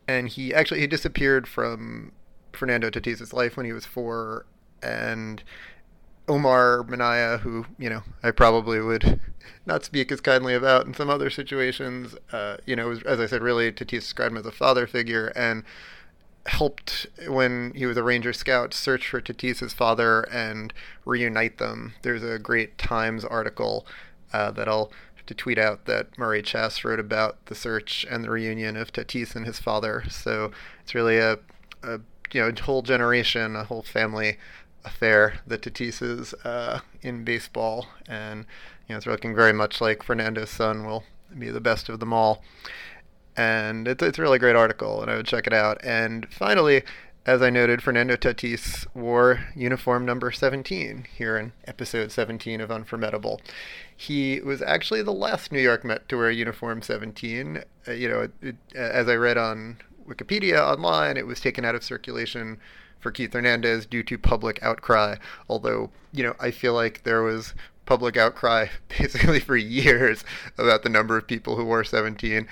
and 0.09 0.29
he 0.29 0.55
actually 0.55 0.81
he 0.81 0.87
disappeared 0.87 1.47
from 1.47 2.13
Fernando 2.53 2.91
Tatis's 2.91 3.33
life 3.33 3.57
when 3.57 3.67
he 3.67 3.73
was 3.73 3.87
four, 3.87 4.47
and 4.83 5.43
Omar 6.29 6.85
Minaya, 6.85 7.39
who 7.39 7.67
you 7.79 7.89
know 7.89 8.03
I 8.23 8.31
probably 8.31 8.81
would 8.81 9.21
not 9.67 9.85
speak 9.85 10.11
as 10.11 10.21
kindly 10.21 10.55
about 10.55 10.87
in 10.87 10.95
some 10.95 11.11
other 11.11 11.31
situations. 11.31 12.17
Uh, 12.33 12.57
you 12.67 12.77
know, 12.77 12.89
was, 12.89 13.03
as 13.03 13.21
I 13.21 13.27
said, 13.27 13.43
really 13.43 13.71
Tatis 13.73 14.01
described 14.01 14.33
him 14.33 14.39
as 14.39 14.47
a 14.47 14.53
father 14.53 14.87
figure 14.87 15.29
and 15.37 15.65
helped 16.47 17.07
when 17.29 17.73
he 17.75 17.87
was 17.87 17.97
a 17.97 18.03
Ranger 18.03 18.33
scout 18.33 18.73
search 18.73 19.09
for 19.09 19.21
Tatis's 19.21 19.73
father 19.73 20.23
and 20.33 20.73
reunite 21.05 21.59
them. 21.59 21.95
There's 22.03 22.23
a 22.23 22.39
great 22.39 22.79
Times 22.79 23.25
article 23.25 23.87
uh, 24.33 24.51
that 24.53 24.69
I'll 24.69 24.91
to 25.27 25.35
tweet 25.35 25.59
out 25.59 25.87
that 25.87 26.17
Murray 26.17 26.43
Chass 26.43 26.85
wrote 26.85 27.01
about 27.01 27.45
the 27.47 27.55
search 27.55 28.07
and 28.09 28.23
the 28.23 28.31
reunion 28.31 28.77
of 28.77 28.93
Tatis 28.93 29.35
and 29.35 29.45
his 29.45 29.59
father. 29.59 30.05
So 30.09 30.53
it's 30.83 30.95
really 30.95 31.19
a, 31.19 31.41
a 31.83 32.01
you 32.33 32.41
know, 32.41 32.49
a 32.49 32.63
whole 32.63 32.83
generation, 32.83 33.57
a 33.57 33.65
whole 33.65 33.83
family 33.83 34.39
affair, 34.87 35.41
the 35.47 35.59
Tatises 35.59 36.33
uh, 36.45 36.81
in 37.03 37.25
baseball, 37.25 37.89
and 38.09 38.47
you 38.89 38.95
know, 38.95 38.99
it's 38.99 39.07
looking 39.07 39.35
very 39.35 39.53
much 39.53 39.81
like 39.81 40.03
Fernando's 40.03 40.51
son 40.51 40.87
will 40.87 41.05
be 41.37 41.51
the 41.51 41.61
best 41.61 41.89
of 41.89 42.01
them 42.01 42.13
all. 42.13 42.43
And 43.37 43.87
it's 43.87 44.03
it's 44.03 44.19
a 44.19 44.23
really 44.23 44.39
great 44.39 44.57
article, 44.57 45.03
and 45.03 45.11
I 45.11 45.17
would 45.17 45.27
check 45.27 45.47
it 45.47 45.53
out. 45.53 45.79
And 45.85 46.27
finally, 46.33 46.83
as 47.27 47.43
I 47.43 47.51
noted, 47.51 47.83
Fernando 47.83 48.15
Tatis 48.15 48.87
wore 48.95 49.41
uniform 49.55 50.07
number 50.07 50.31
17 50.31 51.07
here 51.19 51.37
in 51.37 51.53
episode 51.67 52.13
17 52.13 52.61
of 52.61 52.71
Unformidable. 52.71 53.41
He 53.95 54.41
was 54.41 54.63
actually 54.63 55.03
the 55.03 55.13
last 55.13 55.51
New 55.51 55.61
York 55.61 55.85
Met 55.85 56.09
to 56.09 56.17
wear 56.17 56.31
uniform 56.31 56.83
17. 56.83 57.65
Uh, 57.89 57.93
you 57.93 58.09
know, 58.09 58.21
it, 58.21 58.33
it, 58.41 58.57
as 58.77 59.09
I 59.09 59.17
read 59.17 59.37
on 59.37 59.79
Wikipedia 60.07 60.59
online, 60.59 61.17
it 61.17 61.27
was 61.27 61.41
taken 61.41 61.65
out 61.65 61.75
of 61.75 61.85
circulation 61.85 62.59
for 62.99 63.11
Keith 63.11 63.33
Hernandez 63.33 63.87
due 63.87 64.03
to 64.05 64.19
public 64.19 64.63
outcry. 64.63 65.17
Although, 65.49 65.91
you 66.13 66.23
know, 66.25 66.35
I 66.41 66.51
feel 66.51 66.75
like 66.75 67.03
there 67.03 67.23
was 67.23 67.55
public 67.85 68.17
outcry 68.17 68.67
basically 68.99 69.41
for 69.41 69.57
years 69.57 70.25
about 70.59 70.83
the 70.83 70.89
number 70.89 71.17
of 71.17 71.27
people 71.27 71.57
who 71.57 71.65
wore 71.65 71.85
17, 71.85 72.47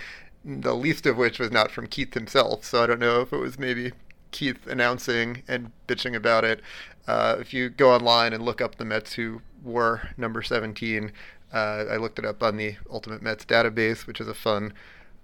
the 0.44 0.74
least 0.74 1.06
of 1.06 1.16
which 1.16 1.38
was 1.38 1.50
not 1.50 1.70
from 1.70 1.86
Keith 1.86 2.14
himself. 2.14 2.64
So 2.64 2.82
I 2.82 2.86
don't 2.86 3.00
know 3.00 3.20
if 3.20 3.32
it 3.32 3.38
was 3.38 3.58
maybe 3.58 3.92
Keith 4.30 4.66
announcing 4.66 5.42
and 5.48 5.72
bitching 5.88 6.14
about 6.14 6.44
it. 6.44 6.60
Uh, 7.06 7.36
if 7.38 7.52
you 7.52 7.68
go 7.68 7.92
online 7.92 8.32
and 8.32 8.44
look 8.44 8.60
up 8.60 8.76
the 8.76 8.84
Mets 8.84 9.14
who 9.14 9.42
wore 9.62 10.10
number 10.16 10.42
17, 10.42 11.12
uh, 11.52 11.84
I 11.90 11.96
looked 11.96 12.18
it 12.18 12.24
up 12.24 12.42
on 12.42 12.56
the 12.56 12.76
Ultimate 12.90 13.22
Mets 13.22 13.44
database, 13.44 14.06
which 14.06 14.20
is 14.20 14.28
a 14.28 14.34
fun 14.34 14.72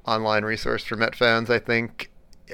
online 0.07 0.45
resource 0.45 0.85
for 0.85 0.97
Met 0.97 1.14
fans. 1.14 1.51
I 1.51 1.59
think 1.59 2.10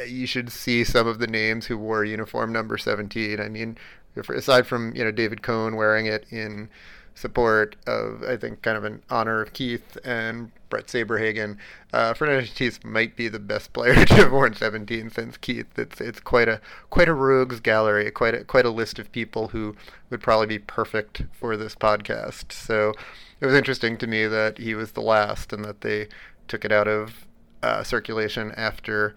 you 0.07 0.27
should 0.27 0.51
see 0.51 0.85
some 0.85 1.07
of 1.07 1.19
the 1.19 1.27
names 1.27 1.67
who 1.67 1.79
wore 1.79 2.05
uniform 2.05 2.53
number 2.53 2.79
17. 2.79 3.41
I 3.41 3.49
mean, 3.49 3.79
aside 4.17 4.67
from 4.67 4.95
you 4.95 5.05
know 5.05 5.11
David 5.11 5.43
Cone 5.43 5.77
wearing 5.77 6.07
it 6.07 6.27
in 6.31 6.69
support 7.15 7.77
of 7.87 8.23
I 8.23 8.37
think 8.37 8.63
kind 8.63 8.77
of 8.77 8.85
an 8.85 9.03
honor 9.09 9.41
of 9.41 9.55
Keith 9.55 9.97
and 10.05 10.53
Brett 10.69 10.87
Saberhagen, 10.87 11.57
uh, 11.93 12.13
Fernando 12.13 12.45
Tatis 12.45 12.85
might 12.85 13.17
be 13.17 13.29
the 13.29 13.39
best 13.39 13.73
player 13.73 13.95
to 14.05 14.15
have 14.15 14.33
worn 14.33 14.55
17 14.55 15.11
since 15.11 15.37
Keith. 15.37 15.79
It's 15.79 16.01
it's 16.01 16.21
quite 16.21 16.49
a 16.49 16.61
quite 16.91 17.09
a 17.09 17.15
rogues 17.15 17.61
gallery, 17.61 18.11
quite 18.11 18.35
a, 18.35 18.45
quite 18.45 18.67
a 18.67 18.71
list 18.71 18.99
of 18.99 19.11
people 19.13 19.49
who 19.49 19.75
would 20.11 20.21
probably 20.21 20.47
be 20.47 20.59
perfect 20.59 21.23
for 21.33 21.57
this 21.57 21.75
podcast. 21.75 22.53
So 22.53 22.93
it 23.41 23.47
was 23.47 23.55
interesting 23.55 23.97
to 23.99 24.07
me 24.07 24.27
that 24.27 24.59
he 24.59 24.75
was 24.75 24.93
the 24.93 25.03
last 25.03 25.53
and 25.53 25.65
that 25.65 25.81
they 25.81 26.09
took 26.49 26.65
it 26.65 26.73
out 26.73 26.89
of 26.89 27.27
uh, 27.63 27.83
circulation 27.83 28.53
after 28.57 29.15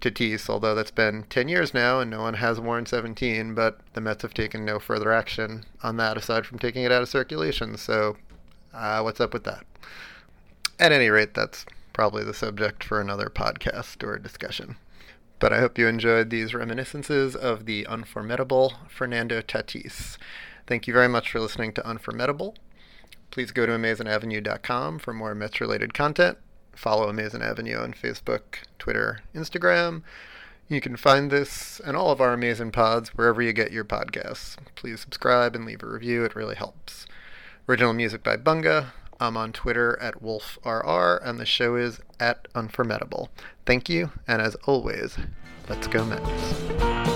Tatis, 0.00 0.48
although 0.48 0.74
that's 0.74 0.90
been 0.90 1.24
10 1.30 1.48
years 1.48 1.72
now 1.72 2.00
and 2.00 2.10
no 2.10 2.20
one 2.20 2.34
has 2.34 2.60
worn 2.60 2.86
17, 2.86 3.54
but 3.54 3.80
the 3.94 4.00
Mets 4.00 4.22
have 4.22 4.34
taken 4.34 4.64
no 4.64 4.78
further 4.78 5.12
action 5.12 5.64
on 5.82 5.96
that 5.96 6.16
aside 6.16 6.46
from 6.46 6.58
taking 6.58 6.84
it 6.84 6.92
out 6.92 7.02
of 7.02 7.08
circulation. 7.08 7.76
So, 7.76 8.16
uh, 8.72 9.00
what's 9.00 9.20
up 9.20 9.32
with 9.32 9.44
that? 9.44 9.64
At 10.78 10.92
any 10.92 11.08
rate, 11.08 11.34
that's 11.34 11.64
probably 11.92 12.24
the 12.24 12.34
subject 12.34 12.84
for 12.84 13.00
another 13.00 13.26
podcast 13.26 14.02
or 14.02 14.18
discussion. 14.18 14.76
But 15.38 15.52
I 15.52 15.60
hope 15.60 15.78
you 15.78 15.86
enjoyed 15.86 16.30
these 16.30 16.54
reminiscences 16.54 17.34
of 17.34 17.66
the 17.66 17.86
unformidable 17.86 18.74
Fernando 18.88 19.40
Tatis. 19.40 20.18
Thank 20.66 20.86
you 20.86 20.94
very 20.94 21.08
much 21.08 21.30
for 21.30 21.40
listening 21.40 21.72
to 21.74 21.86
Unformidable. 21.86 22.54
Please 23.30 23.50
go 23.50 23.66
to 23.66 23.72
amazinavenue.com 23.72 24.98
for 24.98 25.12
more 25.12 25.34
Mets 25.34 25.60
related 25.60 25.92
content 25.92 26.38
follow 26.76 27.08
Amazin' 27.08 27.42
Avenue 27.42 27.76
on 27.76 27.92
Facebook, 27.92 28.64
Twitter, 28.78 29.20
Instagram. 29.34 30.02
You 30.68 30.80
can 30.80 30.96
find 30.96 31.30
this 31.30 31.80
and 31.84 31.96
all 31.96 32.10
of 32.10 32.20
our 32.20 32.32
amazing 32.32 32.72
pods 32.72 33.10
wherever 33.10 33.42
you 33.42 33.52
get 33.52 33.72
your 33.72 33.84
podcasts. 33.84 34.56
Please 34.74 35.00
subscribe 35.00 35.54
and 35.54 35.64
leave 35.64 35.82
a 35.82 35.86
review, 35.86 36.24
it 36.24 36.34
really 36.34 36.54
helps. 36.54 37.06
Original 37.68 37.92
music 37.92 38.22
by 38.22 38.36
Bunga. 38.36 38.92
I'm 39.20 39.36
on 39.36 39.52
Twitter 39.52 39.98
at 40.00 40.22
WolfRR, 40.22 41.20
and 41.22 41.38
the 41.38 41.46
show 41.46 41.76
is 41.76 42.00
at 42.18 42.48
Unformidable. 42.54 43.28
Thank 43.64 43.88
you, 43.88 44.10
and 44.26 44.42
as 44.42 44.54
always, 44.66 45.16
let's 45.68 45.86
go 45.86 46.04
Mets. 46.04 47.13